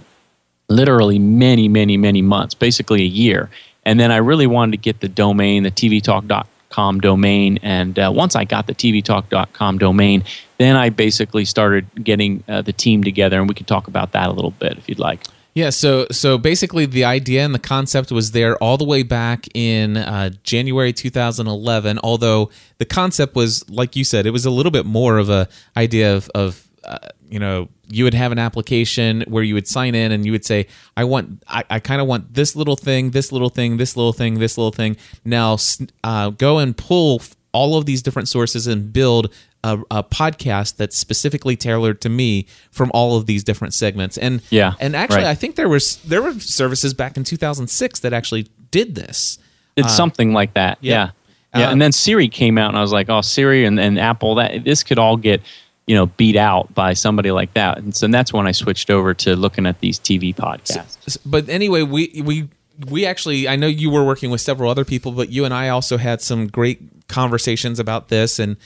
[0.68, 3.50] literally many, many, many months, basically a year.
[3.88, 7.58] And then I really wanted to get the domain, the tvtalk.com domain.
[7.62, 10.24] And uh, once I got the tvtalk.com domain,
[10.58, 14.28] then I basically started getting uh, the team together, and we can talk about that
[14.28, 15.24] a little bit if you'd like.
[15.54, 19.46] Yeah, so so basically the idea and the concept was there all the way back
[19.54, 21.98] in uh, January 2011.
[22.04, 25.48] Although the concept was, like you said, it was a little bit more of a
[25.78, 26.98] idea of, of uh,
[27.30, 30.44] you know you would have an application where you would sign in and you would
[30.44, 30.66] say
[30.96, 34.12] i want i, I kind of want this little thing this little thing this little
[34.12, 35.56] thing this little thing now
[36.04, 37.22] uh, go and pull
[37.52, 39.32] all of these different sources and build
[39.64, 44.42] a, a, podcast that's specifically tailored to me from all of these different segments and
[44.50, 45.26] yeah and actually right.
[45.26, 49.38] i think there was there were services back in 2006 that actually did this
[49.76, 51.10] it's uh, something like that yeah
[51.54, 51.70] yeah, yeah.
[51.70, 54.64] And then siri came out and i was like oh siri and, and apple that
[54.64, 55.42] this could all get
[55.88, 57.78] you know beat out by somebody like that.
[57.78, 60.98] And so that's when i switched over to looking at these tv podcasts.
[61.10, 62.48] So, but anyway we we
[62.86, 65.68] we actually i know you were working with several other people but you and i
[65.68, 66.78] also had some great
[67.08, 68.56] conversations about this and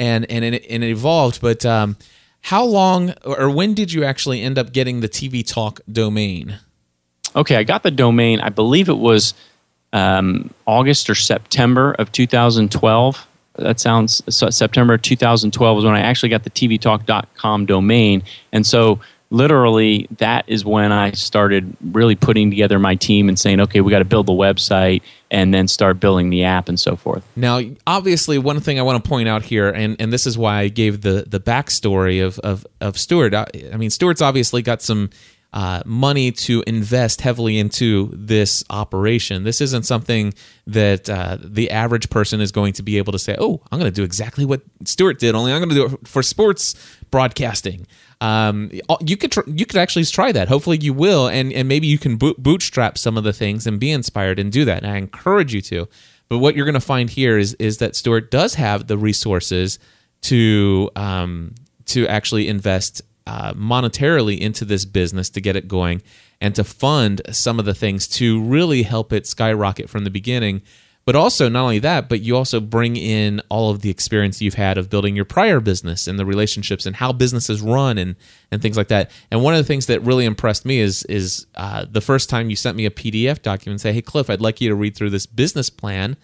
[0.00, 1.40] and and it, and it evolved.
[1.40, 1.96] But um,
[2.40, 6.58] how long or when did you actually end up getting the tv talk domain?
[7.36, 9.34] Okay i got the domain i believe it was
[9.92, 16.28] um, august or september of 2012 that sounds so September 2012 was when I actually
[16.28, 18.22] got the tvtalk.com domain.
[18.52, 23.60] And so literally that is when I started really putting together my team and saying,
[23.60, 26.96] okay, we got to build the website and then start building the app and so
[26.96, 27.24] forth.
[27.36, 30.60] Now, obviously, one thing I want to point out here, and, and this is why
[30.60, 33.34] I gave the the backstory of of, of Stuart.
[33.34, 35.10] I, I mean, Stuart's obviously got some
[35.52, 39.42] uh, money to invest heavily into this operation.
[39.42, 40.32] This isn't something
[40.66, 43.90] that uh, the average person is going to be able to say, "Oh, I'm going
[43.90, 46.74] to do exactly what Stuart did, only I'm going to do it for sports
[47.10, 47.86] broadcasting."
[48.20, 48.70] Um,
[49.00, 50.48] you could tr- you could actually try that.
[50.48, 53.80] Hopefully, you will, and and maybe you can boot- bootstrap some of the things and
[53.80, 54.82] be inspired and do that.
[54.82, 55.88] And I encourage you to.
[56.28, 59.78] But what you're going to find here is is that Stuart does have the resources
[60.22, 61.54] to um,
[61.86, 66.02] to actually invest uh, monetarily into this business to get it going
[66.40, 70.62] and to fund some of the things to really help it skyrocket from the beginning.
[71.06, 74.54] But also, not only that, but you also bring in all of the experience you've
[74.54, 78.16] had of building your prior business and the relationships and how businesses run and
[78.50, 79.10] and things like that.
[79.30, 82.50] And one of the things that really impressed me is is uh, the first time
[82.50, 84.94] you sent me a PDF document and say, "Hey, Cliff, I'd like you to read
[84.94, 86.16] through this business plan."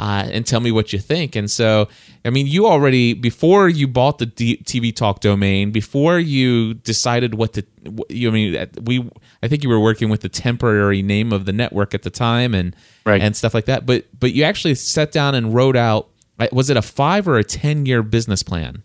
[0.00, 1.36] Uh, and tell me what you think.
[1.36, 1.86] And so,
[2.24, 7.34] I mean, you already before you bought the D- TV Talk domain, before you decided
[7.34, 7.66] what to,
[8.08, 9.10] you I mean, we,
[9.42, 12.54] I think you were working with the temporary name of the network at the time,
[12.54, 12.74] and
[13.04, 13.20] right.
[13.20, 13.84] and stuff like that.
[13.84, 16.08] But but you actually sat down and wrote out.
[16.38, 18.82] Uh, was it a five or a ten year business plan?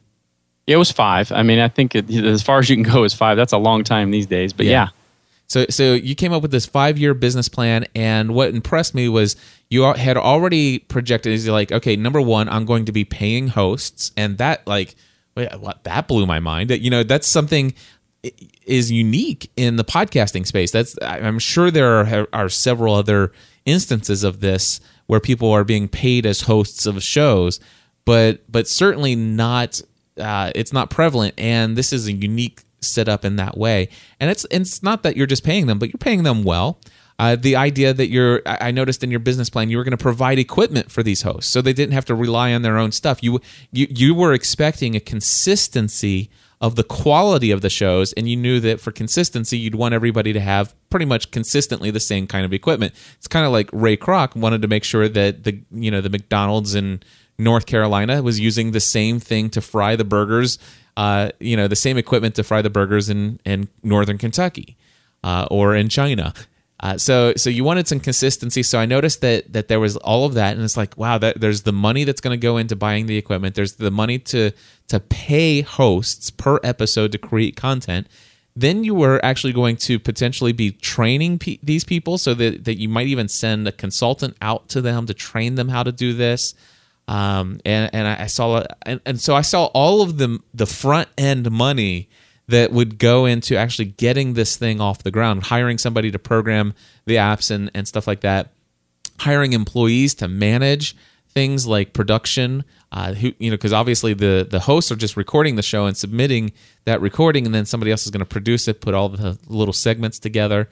[0.68, 1.32] It was five.
[1.32, 3.38] I mean, I think it, as far as you can go is five.
[3.38, 4.52] That's a long time these days.
[4.52, 4.72] But yeah.
[4.72, 4.90] yeah.
[5.56, 9.38] So, so you came up with this five-year business plan, and what impressed me was
[9.70, 14.12] you had already projected is like, okay, number one, I'm going to be paying hosts,
[14.18, 14.96] and that like,
[15.34, 16.72] what that blew my mind.
[16.72, 17.74] That You know, that's something
[18.66, 20.72] is unique in the podcasting space.
[20.72, 23.32] That's I'm sure there are, are several other
[23.64, 27.62] instances of this where people are being paid as hosts of shows,
[28.04, 29.80] but but certainly not.
[30.20, 33.90] Uh, it's not prevalent, and this is a unique set up in that way.
[34.20, 36.80] And it's it's not that you're just paying them, but you're paying them well.
[37.18, 39.98] Uh, the idea that you're, I noticed in your business plan, you were going to
[39.98, 43.24] provide equipment for these hosts, so they didn't have to rely on their own stuff.
[43.24, 43.40] You
[43.72, 46.30] you you were expecting a consistency
[46.62, 50.32] of the quality of the shows and you knew that for consistency you'd want everybody
[50.32, 53.98] to have pretty much consistently the same kind of equipment it's kind of like ray
[53.98, 57.02] kroc wanted to make sure that the you know the mcdonald's in
[57.38, 60.58] north carolina was using the same thing to fry the burgers
[60.98, 64.78] uh, you know the same equipment to fry the burgers in in northern kentucky
[65.24, 66.34] uh, or in china
[66.82, 68.62] uh, so so you wanted some consistency.
[68.62, 71.40] So I noticed that that there was all of that, and it's like wow, that
[71.40, 73.56] there's the money that's going to go into buying the equipment.
[73.56, 74.52] There's the money to
[74.90, 78.08] to pay hosts per episode to create content.
[78.58, 82.78] Then you were actually going to potentially be training pe- these people, so that that
[82.78, 86.14] you might even send a consultant out to them to train them how to do
[86.14, 86.54] this.
[87.08, 91.10] Um, and and I saw and, and so I saw all of the the front
[91.18, 92.10] end money
[92.48, 96.74] that would go into actually getting this thing off the ground, hiring somebody to program
[97.06, 98.52] the apps and, and stuff like that,
[99.20, 100.96] hiring employees to manage
[101.30, 105.56] things like production, uh, who, you know, because obviously the the hosts are just recording
[105.56, 106.52] the show and submitting
[106.86, 109.74] that recording, and then somebody else is going to produce it, put all the little
[109.74, 110.70] segments together.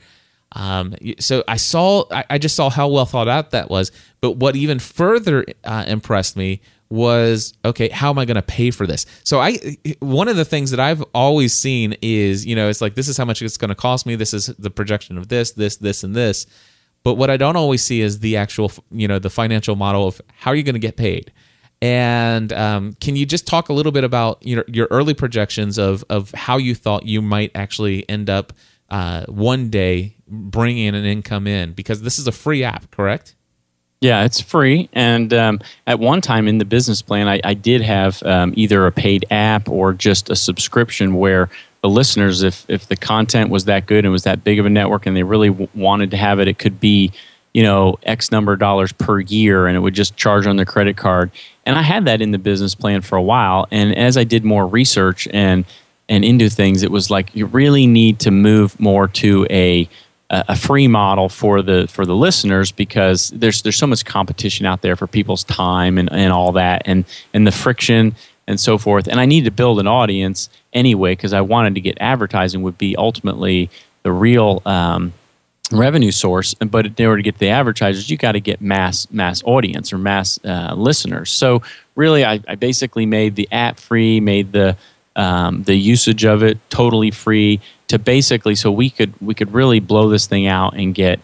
[0.54, 3.92] Um, so I saw, I, just saw how well thought out that was.
[4.22, 8.70] But what even further uh, impressed me was okay how am i going to pay
[8.70, 9.08] for this?
[9.24, 9.58] So i
[10.00, 13.18] one of the things that i've always seen is you know it's like this is
[13.18, 14.16] how much it's going to cost me.
[14.16, 16.46] This is the projection of this this this and this.
[17.04, 20.22] But what i don't always see is the actual you know the financial model of
[20.38, 21.34] how are you going to get paid?
[21.82, 25.80] And um, can you just talk a little bit about you know your early projections
[25.80, 28.54] of of how you thought you might actually end up
[28.94, 33.36] uh, one day bringing an income in because this is a free app correct
[34.04, 34.90] yeah, it's free.
[34.92, 38.86] And um, at one time in the business plan, I, I did have um, either
[38.86, 41.50] a paid app or just a subscription where
[41.82, 44.70] the listeners, if, if the content was that good and was that big of a
[44.70, 47.14] network and they really w- wanted to have it, it could be,
[47.54, 50.66] you know, X number of dollars per year and it would just charge on their
[50.66, 51.32] credit card.
[51.66, 53.68] And I had that in the business plan for a while.
[53.72, 55.64] And as I did more research and
[56.10, 59.90] and into things, it was like you really need to move more to a
[60.34, 64.82] a free model for the for the listeners because there's there's so much competition out
[64.82, 68.16] there for people's time and, and all that and and the friction
[68.48, 69.08] and so forth.
[69.08, 72.78] And I need to build an audience anyway because I wanted to get advertising would
[72.78, 73.70] be ultimately
[74.02, 75.14] the real um,
[75.72, 76.54] revenue source.
[76.56, 80.00] But in order to get the advertisers you got to get mass mass audience or
[80.00, 81.30] mass uh, listeners.
[81.30, 81.62] So
[81.96, 84.78] really I, I basically made the app free made the
[85.16, 89.80] um, the usage of it totally free to basically so we could we could really
[89.80, 91.20] blow this thing out and get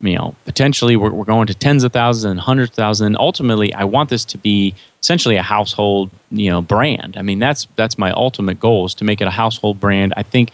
[0.00, 3.06] you know potentially we're, we're going to tens of thousands and hundreds of thousands.
[3.06, 7.16] And ultimately i want this to be essentially a household you know brand.
[7.16, 10.14] I mean that's that's my ultimate goal is to make it a household brand.
[10.16, 10.52] I think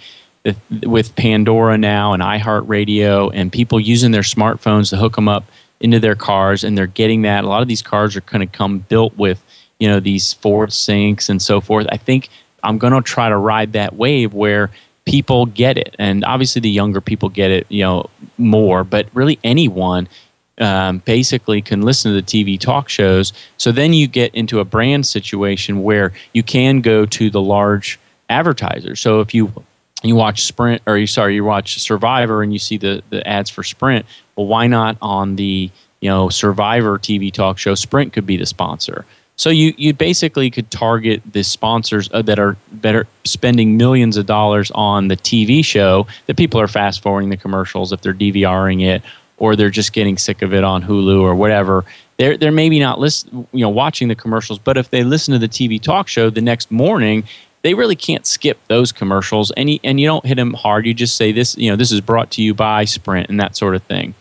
[0.82, 5.44] with pandora now and iheartradio and people using their smartphones to hook them up
[5.80, 8.52] into their cars and they're getting that a lot of these cars are going to
[8.52, 9.42] come built with
[9.82, 11.86] you know these Ford syncs and so forth.
[11.90, 12.28] I think
[12.62, 14.70] I'm going to try to ride that wave where
[15.04, 18.08] people get it, and obviously the younger people get it, you know,
[18.38, 18.84] more.
[18.84, 20.08] But really, anyone
[20.58, 23.32] um, basically can listen to the TV talk shows.
[23.56, 27.98] So then you get into a brand situation where you can go to the large
[28.28, 29.00] advertisers.
[29.00, 29.52] So if you
[30.02, 33.50] you watch Sprint or you sorry you watch Survivor and you see the the ads
[33.50, 34.06] for Sprint,
[34.36, 37.74] well, why not on the you know Survivor TV talk show?
[37.74, 39.04] Sprint could be the sponsor.
[39.42, 44.24] So you, you basically could target the sponsors uh, that are are spending millions of
[44.24, 48.84] dollars on the TV show that people are fast forwarding the commercials if they're DVRing
[48.86, 49.02] it
[49.38, 51.84] or they're just getting sick of it on Hulu or whatever.
[52.18, 55.40] They're they're maybe not listen, you know watching the commercials, but if they listen to
[55.40, 57.24] the TV talk show the next morning,
[57.62, 60.86] they really can't skip those commercials and you, and you don't hit them hard.
[60.86, 63.56] You just say this you know this is brought to you by Sprint and that
[63.56, 64.14] sort of thing.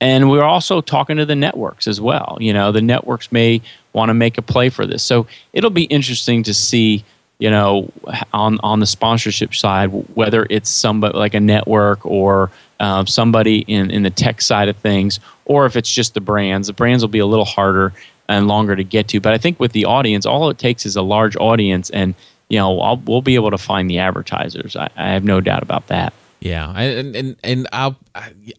[0.00, 2.36] And we're also talking to the networks as well.
[2.40, 3.62] You know, the networks may
[3.96, 5.02] want to make a play for this.
[5.02, 7.02] So it'll be interesting to see,
[7.38, 7.90] you know,
[8.32, 13.90] on on the sponsorship side, whether it's somebody like a network or uh, somebody in
[13.90, 16.68] in the tech side of things, or if it's just the brands.
[16.68, 17.92] The brands will be a little harder
[18.28, 19.20] and longer to get to.
[19.20, 22.14] But I think with the audience, all it takes is a large audience, and
[22.48, 24.76] you know, I'll, we'll be able to find the advertisers.
[24.76, 26.12] I, I have no doubt about that.
[26.40, 27.94] Yeah, and and and i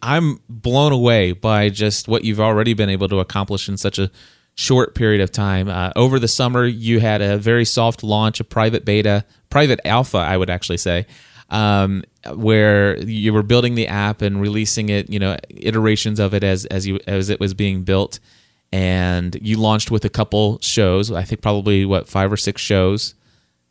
[0.02, 4.10] I'm blown away by just what you've already been able to accomplish in such a
[4.58, 5.68] short period of time.
[5.68, 10.18] Uh, over the summer, you had a very soft launch, a private beta, private alpha,
[10.18, 11.06] I would actually say,
[11.48, 12.02] um,
[12.34, 16.66] where you were building the app and releasing it, you know, iterations of it as
[16.66, 18.18] as you as it was being built,
[18.72, 21.12] and you launched with a couple shows.
[21.12, 23.14] I think probably what five or six shows.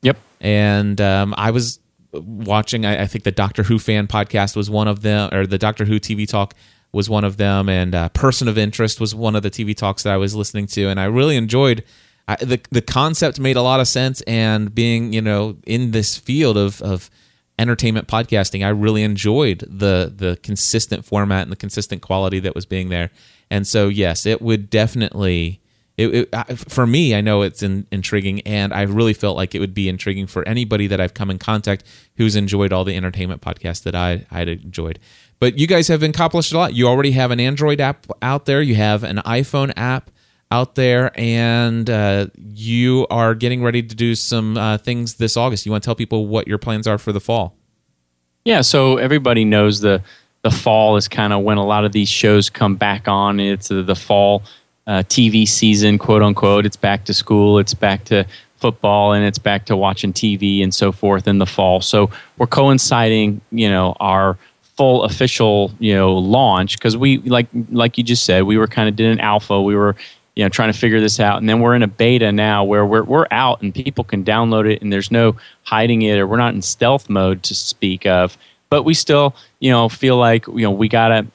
[0.03, 0.18] Yep.
[0.39, 1.80] And um, I was
[2.14, 2.85] watching.
[2.85, 5.84] I, I, think the Doctor Who fan podcast was one of them, or the Doctor
[5.84, 6.53] Who TV talk
[6.91, 10.03] was one of them, and uh, Person of Interest was one of the TV talks
[10.03, 11.84] that I was listening to, and I really enjoyed
[12.27, 16.18] I, the the concept made a lot of sense, and being you know in this
[16.18, 17.09] field of of
[17.59, 22.65] entertainment podcasting, I really enjoyed the the consistent format and the consistent quality that was
[22.65, 23.11] being there.
[23.49, 25.61] And so, yes, it would definitely.
[25.98, 29.60] It, it, for me, I know it's in, intriguing, and I really felt like it
[29.60, 31.84] would be intriguing for anybody that I've come in contact
[32.18, 34.99] who's enjoyed all the entertainment podcasts that I I'd enjoyed.
[35.40, 36.76] But you guys have accomplished a lot.
[36.76, 38.61] You already have an Android app out there.
[38.61, 40.11] You have an iPhone app
[40.52, 45.65] out there, and uh, you are getting ready to do some uh, things this August.
[45.65, 47.56] You want to tell people what your plans are for the fall?
[48.45, 50.03] Yeah, so everybody knows the
[50.44, 53.40] the fall is kind of when a lot of these shows come back on.
[53.40, 54.44] It's the fall
[54.88, 56.65] uh, TV season, quote unquote.
[56.65, 57.59] It's back to school.
[57.59, 58.26] It's back to
[58.57, 61.81] football, and it's back to watching TV and so forth in the fall.
[61.81, 64.38] So we're coinciding, you know, our
[64.77, 68.88] full official you know launch because we like like you just said we were kind
[68.88, 69.95] of did an alpha we were
[70.35, 72.85] you know trying to figure this out and then we're in a beta now where
[72.85, 76.38] we're, we're out and people can download it and there's no hiding it or we're
[76.38, 78.38] not in stealth mode to speak of
[78.69, 81.26] but we still you know feel like you know we gotta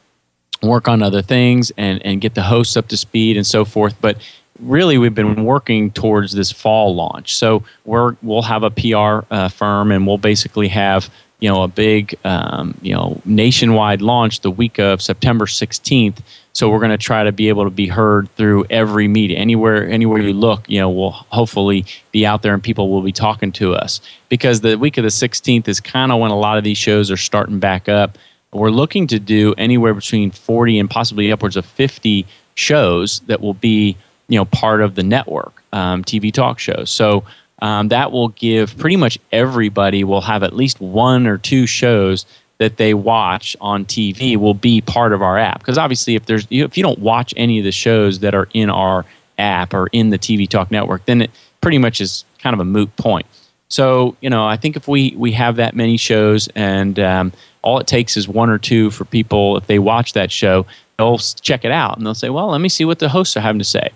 [0.63, 3.95] work on other things and and get the hosts up to speed and so forth
[4.01, 4.17] but
[4.61, 9.49] really we've been working towards this fall launch so we're we'll have a pr uh,
[9.49, 11.11] firm and we'll basically have
[11.43, 16.19] you know a big um, you know nationwide launch the week of September 16th.
[16.55, 19.89] So we're going to try to be able to be heard through every media, anywhere
[19.89, 20.71] anywhere you look.
[20.71, 24.61] You know, we'll hopefully be out there and people will be talking to us because
[24.61, 27.17] the week of the 16th is kind of when a lot of these shows are
[27.17, 28.17] starting back up.
[28.53, 33.55] We're looking to do anywhere between 40 and possibly upwards of 50 shows that will
[33.55, 33.97] be
[34.29, 36.91] you know part of the network um, TV talk shows.
[36.91, 37.24] So
[37.61, 42.27] um, that will give pretty much everybody will have at least one or two shows
[42.59, 45.59] that they watch on TV will be part of our app.
[45.59, 48.70] Because obviously, if there's if you don't watch any of the shows that are in
[48.70, 49.05] our
[49.39, 51.31] app or in the TV Talk network, then it
[51.61, 53.27] pretty much is kind of a moot point.
[53.69, 57.33] So you know, I think if we we have that many shows and um,
[57.63, 60.67] all it takes is one or two for people if they watch that show,
[60.99, 63.41] they'll check it out and they'll say, "Well, let me see what the hosts are
[63.41, 63.91] having to say."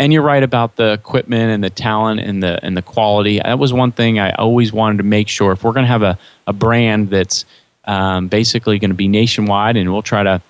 [0.00, 3.38] and you're right about the equipment and the talent and the and the quality.
[3.38, 5.52] That was one thing I always wanted to make sure.
[5.52, 7.44] If we're going to have a, a brand that's
[7.84, 10.40] um, basically going to be nationwide, and we'll try to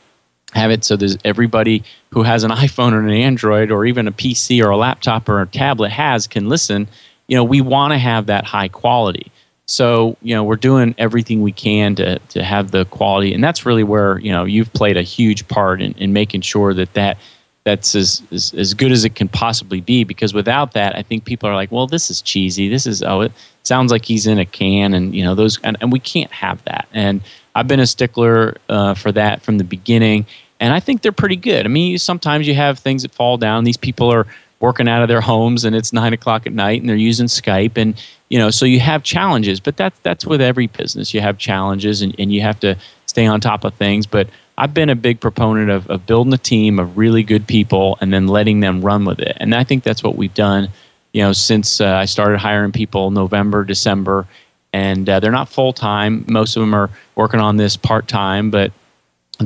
[0.53, 4.13] have it so there's everybody who has an iPhone or an Android or even a
[4.13, 6.87] PC or a laptop or a tablet has can listen.
[7.27, 9.33] You know, we want to have that high quality.
[9.71, 13.33] So, you know, we're doing everything we can to, to have the quality.
[13.33, 16.75] And that's really where, you know, you've played a huge part in, in making sure
[16.75, 17.19] that that
[17.63, 21.27] that's as, as, as good as it can possibly be because without that i think
[21.27, 22.71] people are like well this is cheesy.
[22.71, 23.33] This is oh it
[23.65, 26.65] sounds like he's in a can and you know those and, and we can't have
[26.65, 26.89] that.
[26.93, 27.21] And
[27.55, 30.27] i've been a stickler uh, for that from the beginning
[30.59, 31.65] and i think they're pretty good.
[31.65, 33.65] I mean sometimes you have things that fall down.
[33.65, 34.27] These people are
[34.61, 37.77] working out of their homes and it's nine o'clock at night and they're using skype
[37.77, 41.39] and you know so you have challenges but that's that's with every business you have
[41.39, 42.77] challenges and, and you have to
[43.07, 44.29] stay on top of things but
[44.61, 48.13] I've been a big proponent of, of building a team of really good people and
[48.13, 49.39] then letting them run with it.
[49.41, 50.69] And I think that's what we've done,
[51.15, 54.27] you know, since uh, I started hiring people November, December,
[54.71, 56.27] and uh, they're not full time.
[56.29, 58.71] Most of them are working on this part time, but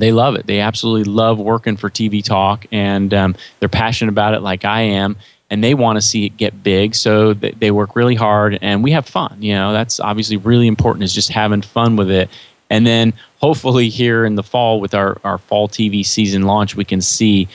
[0.02, 0.46] they love it.
[0.46, 4.82] They absolutely love working for TV Talk, and um, they're passionate about it, like I
[4.82, 5.16] am.
[5.50, 8.92] And they want to see it get big, so they work really hard, and we
[8.92, 9.36] have fun.
[9.40, 11.04] You know, that's obviously really important.
[11.04, 12.28] Is just having fun with it,
[12.70, 16.84] and then hopefully here in the fall with our, our fall TV season launch, we
[16.84, 17.46] can see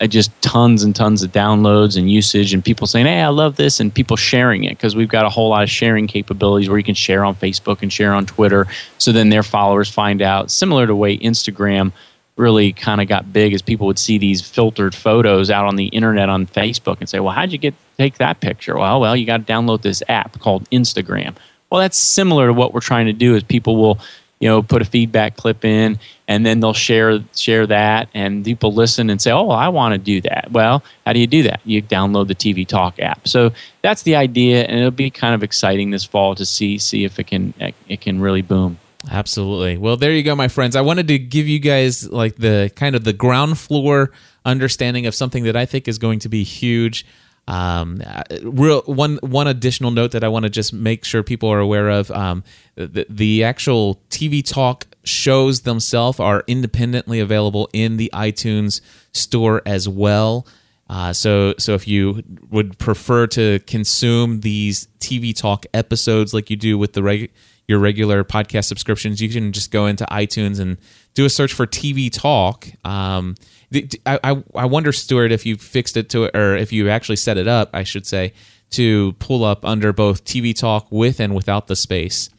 [0.00, 3.56] Uh, just tons and tons of downloads and usage and people saying, hey, I love
[3.56, 6.78] this, and people sharing it because we've got a whole lot of sharing capabilities where
[6.78, 8.68] you can share on Facebook and share on Twitter.
[8.98, 11.90] So then their followers find out, similar to way Instagram
[12.36, 15.86] really kind of got big as people would see these filtered photos out on the
[15.86, 18.78] internet on Facebook and say, well, how'd you get take that picture?
[18.78, 21.34] Well, well, you got to download this app called Instagram.
[21.70, 23.98] Well, that's similar to what we're trying to do is people will
[24.40, 28.72] you know put a feedback clip in and then they'll share share that and people
[28.72, 30.50] listen and say oh i want to do that.
[30.50, 31.60] Well how do you do that?
[31.64, 33.26] You download the tv talk app.
[33.26, 33.52] So
[33.82, 37.18] that's the idea and it'll be kind of exciting this fall to see see if
[37.18, 37.54] it can
[37.88, 38.78] it can really boom.
[39.10, 39.76] Absolutely.
[39.76, 40.76] Well there you go my friends.
[40.76, 44.12] I wanted to give you guys like the kind of the ground floor
[44.44, 47.04] understanding of something that i think is going to be huge
[47.48, 48.02] um,
[48.42, 51.88] real one one additional note that I want to just make sure people are aware
[51.88, 52.44] of: um,
[52.74, 59.88] the, the actual TV talk shows themselves are independently available in the iTunes store as
[59.88, 60.46] well.
[60.90, 66.56] Uh, so, so if you would prefer to consume these TV talk episodes like you
[66.56, 67.30] do with the reg-
[67.66, 70.78] your regular podcast subscriptions, you can just go into iTunes and
[71.14, 72.68] do a search for TV Talk.
[72.84, 73.34] Um,
[73.74, 77.36] I, I, I wonder, Stuart, if you fixed it to or if you actually set
[77.36, 78.32] it up, I should say,
[78.70, 82.30] to pull up under both TV Talk with and without the space.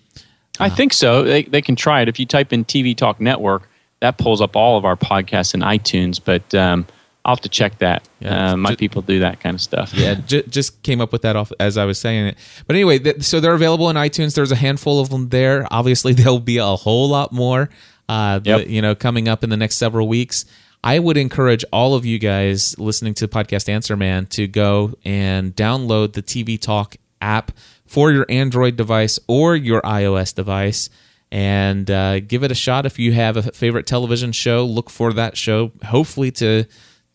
[0.59, 1.23] I uh, think so.
[1.23, 2.09] They, they can try it.
[2.09, 3.69] If you type in TV Talk Network,
[4.01, 6.19] that pulls up all of our podcasts in iTunes.
[6.23, 6.85] But um,
[7.25, 8.07] I'll have to check that.
[8.19, 9.93] Yeah, uh, my just, people do that kind of stuff.
[9.93, 12.37] Yeah, j- just came up with that off as I was saying it.
[12.65, 14.35] But anyway, th- so they're available in iTunes.
[14.35, 15.67] There's a handful of them there.
[15.71, 17.69] Obviously, there'll be a whole lot more.
[18.07, 18.67] Uh, yep.
[18.67, 20.45] you know, coming up in the next several weeks.
[20.83, 25.55] I would encourage all of you guys listening to podcast Answer Man to go and
[25.55, 27.51] download the TV Talk app
[27.85, 30.89] for your Android device or your iOS device
[31.31, 32.85] and uh, give it a shot.
[32.85, 35.71] If you have a favorite television show, look for that show.
[35.85, 36.65] Hopefully to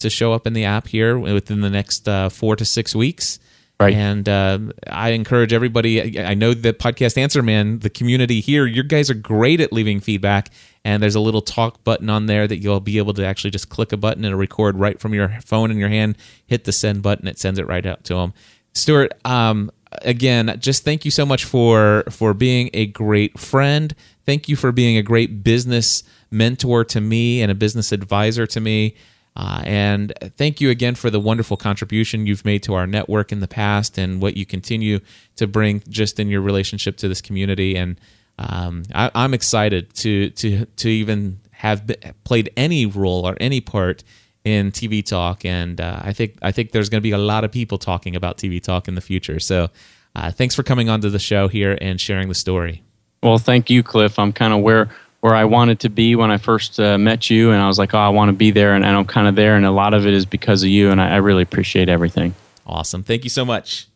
[0.00, 3.38] to show up in the app here within the next uh, four to six weeks.
[3.80, 3.94] Right.
[3.94, 6.20] And uh, I encourage everybody.
[6.20, 9.98] I know the podcast Answer Man, the community here, you guys are great at leaving
[9.98, 10.50] feedback.
[10.84, 13.70] And there's a little talk button on there that you'll be able to actually just
[13.70, 16.16] click a button and record right from your phone in your hand.
[16.46, 18.32] Hit the send button, it sends it right out to them.
[18.74, 19.70] Stuart, um,
[20.02, 23.94] again, just thank you so much for for being a great friend.
[24.24, 28.60] Thank you for being a great business mentor to me and a business advisor to
[28.60, 28.94] me.
[29.36, 33.40] Uh, and thank you again for the wonderful contribution you've made to our network in
[33.40, 35.00] the past and what you continue
[35.36, 37.76] to bring just in your relationship to this community.
[37.76, 38.00] And
[38.38, 41.90] um, I, am excited to to to even have
[42.24, 44.04] played any role or any part
[44.44, 45.44] in TV talk.
[45.44, 48.14] And uh, I think I think there's going to be a lot of people talking
[48.14, 49.40] about TV talk in the future.
[49.40, 49.70] So
[50.14, 52.82] uh, thanks for coming onto the show here and sharing the story.
[53.22, 54.18] Well, thank you, Cliff.
[54.18, 54.90] I'm kind of where
[55.24, 57.94] where I wanted to be when I first uh, met you, and I was like,
[57.94, 59.94] oh, I want to be there, and, and, I'm kind of there, and a lot
[59.94, 62.34] of it is because of you, and I, I really appreciate everything.
[62.66, 63.02] Awesome.
[63.02, 63.86] Thank you so much.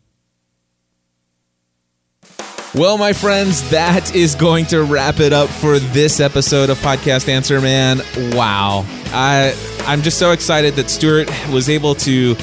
[2.75, 7.29] Well, my friends, that is going to wrap it up for this episode of Podcast
[7.29, 7.99] Answer Man.
[8.35, 8.87] Wow.
[9.09, 12.37] I I'm just so excited that Stuart was able to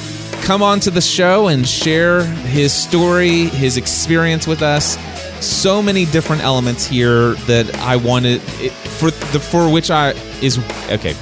[0.43, 4.95] come on to the show and share his story, his experience with us
[5.41, 10.57] so many different elements here that I wanted it, for the for which I is
[10.89, 11.15] okay.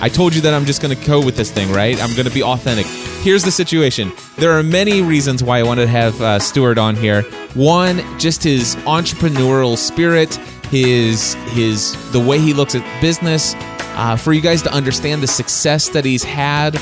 [0.00, 2.00] I told you that I'm just going to go with this thing, right?
[2.02, 2.86] I'm going to be authentic.
[3.22, 4.12] Here's the situation.
[4.36, 7.22] There are many reasons why I wanted to have uh, Stuart on here.
[7.54, 10.34] One, just his entrepreneurial spirit,
[10.70, 13.54] his his the way he looks at business.
[13.94, 16.76] Uh, for you guys to understand the success that he's had.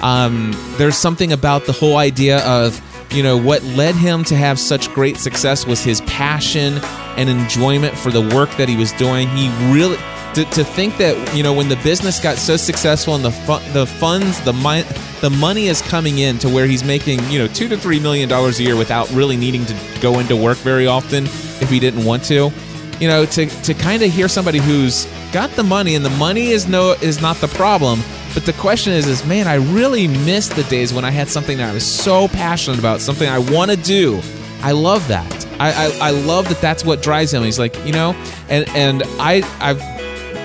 [0.00, 4.58] Um, there's something about the whole idea of you know, what led him to have
[4.58, 6.78] such great success was his passion
[7.16, 9.28] and enjoyment for the work that he was doing.
[9.28, 9.96] He really
[10.34, 13.72] to, to think that you know when the business got so successful and the fu-
[13.72, 14.84] the funds the money
[15.20, 18.28] the money is coming in to where he's making you know two to three million
[18.28, 22.04] dollars a year without really needing to go into work very often if he didn't
[22.04, 22.52] want to
[23.00, 26.48] you know to to kind of hear somebody who's got the money and the money
[26.50, 28.00] is no is not the problem
[28.34, 31.58] but the question is, is man, I really miss the days when I had something
[31.58, 34.20] that I was so passionate about, something I want to do.
[34.62, 35.46] I love that.
[35.60, 36.60] I, I, I love that.
[36.60, 37.42] That's what drives him.
[37.42, 38.12] He's like, you know,
[38.48, 39.78] and and I I've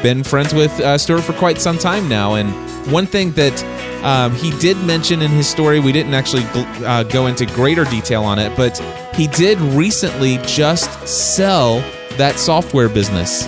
[0.04, 2.52] been friends with uh, Stuart for quite some time now, and
[2.92, 3.64] one thing that
[4.04, 6.44] um, he did mention in his story, we didn't actually
[6.86, 8.78] uh, go into greater detail on it, but
[9.16, 11.80] he did recently just sell
[12.18, 13.48] that software business.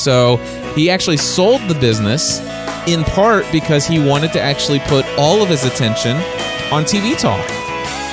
[0.00, 0.36] So
[0.74, 2.40] he actually sold the business
[2.86, 6.16] in part because he wanted to actually put all of his attention
[6.72, 7.46] on TV talk.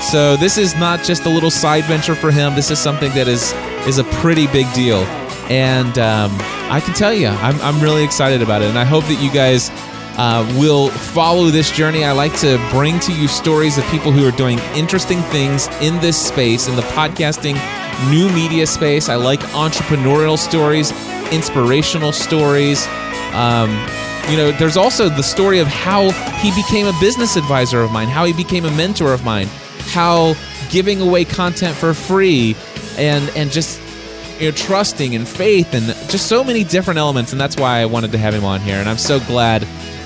[0.04, 2.56] So this is not just a little side venture for him.
[2.56, 3.54] This is something that is
[3.88, 5.00] is a pretty big deal,
[5.50, 6.32] and um,
[6.70, 9.32] I can tell you, I'm I'm really excited about it, and I hope that you
[9.32, 9.72] guys.
[10.16, 12.06] Uh, will follow this journey.
[12.06, 16.00] I like to bring to you stories of people who are doing interesting things in
[16.02, 17.56] this space, in the podcasting
[18.12, 19.10] new media space.
[19.10, 20.92] I like entrepreneurial stories,
[21.32, 22.86] inspirational stories.
[23.34, 23.72] Um,
[24.30, 26.10] you know, there's also the story of how
[26.40, 29.48] he became a business advisor of mine, how he became a mentor of mine,
[29.92, 30.36] how
[30.70, 32.56] giving away content for free
[32.98, 33.82] and and just
[34.40, 37.86] you know trusting and faith and just so many different elements and that's why I
[37.86, 39.62] wanted to have him on here and I'm so glad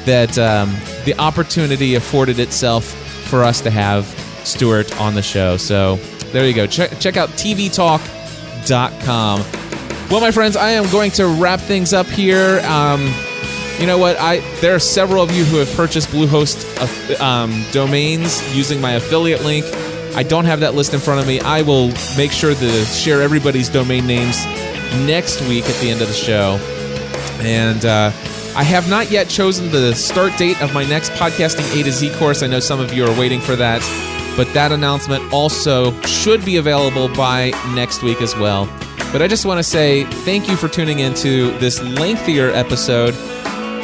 [0.06, 0.76] that um,
[1.06, 2.86] the opportunity afforded itself
[3.28, 4.06] for us to have
[4.44, 5.58] Stuart on the show.
[5.58, 5.98] So
[6.32, 6.66] there you go.
[6.66, 8.06] Check check out tvtalk.com.
[10.10, 12.62] Well, my friends, I am going to wrap things up here.
[12.66, 13.14] Um,
[13.80, 14.18] you know what?
[14.20, 19.44] I there are several of you who have purchased Bluehost um, domains using my affiliate
[19.44, 19.66] link.
[20.16, 21.40] I don't have that list in front of me.
[21.42, 24.44] I will make sure to share everybody's domain names
[25.06, 26.58] next week at the end of the show.
[27.40, 28.12] And uh,
[28.56, 32.16] I have not yet chosen the start date of my next podcasting A to Z
[32.16, 32.42] course.
[32.42, 33.82] I know some of you are waiting for that,
[34.36, 38.66] but that announcement also should be available by next week as well.
[39.12, 43.14] But I just want to say thank you for tuning into this lengthier episode,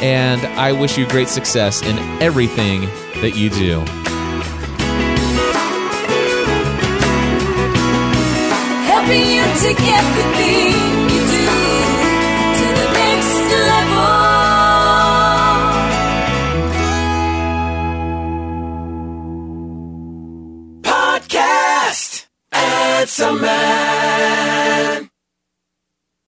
[0.02, 2.82] and I wish you great success in everything
[3.20, 3.80] that you do.
[8.86, 11.03] Helping you to get the things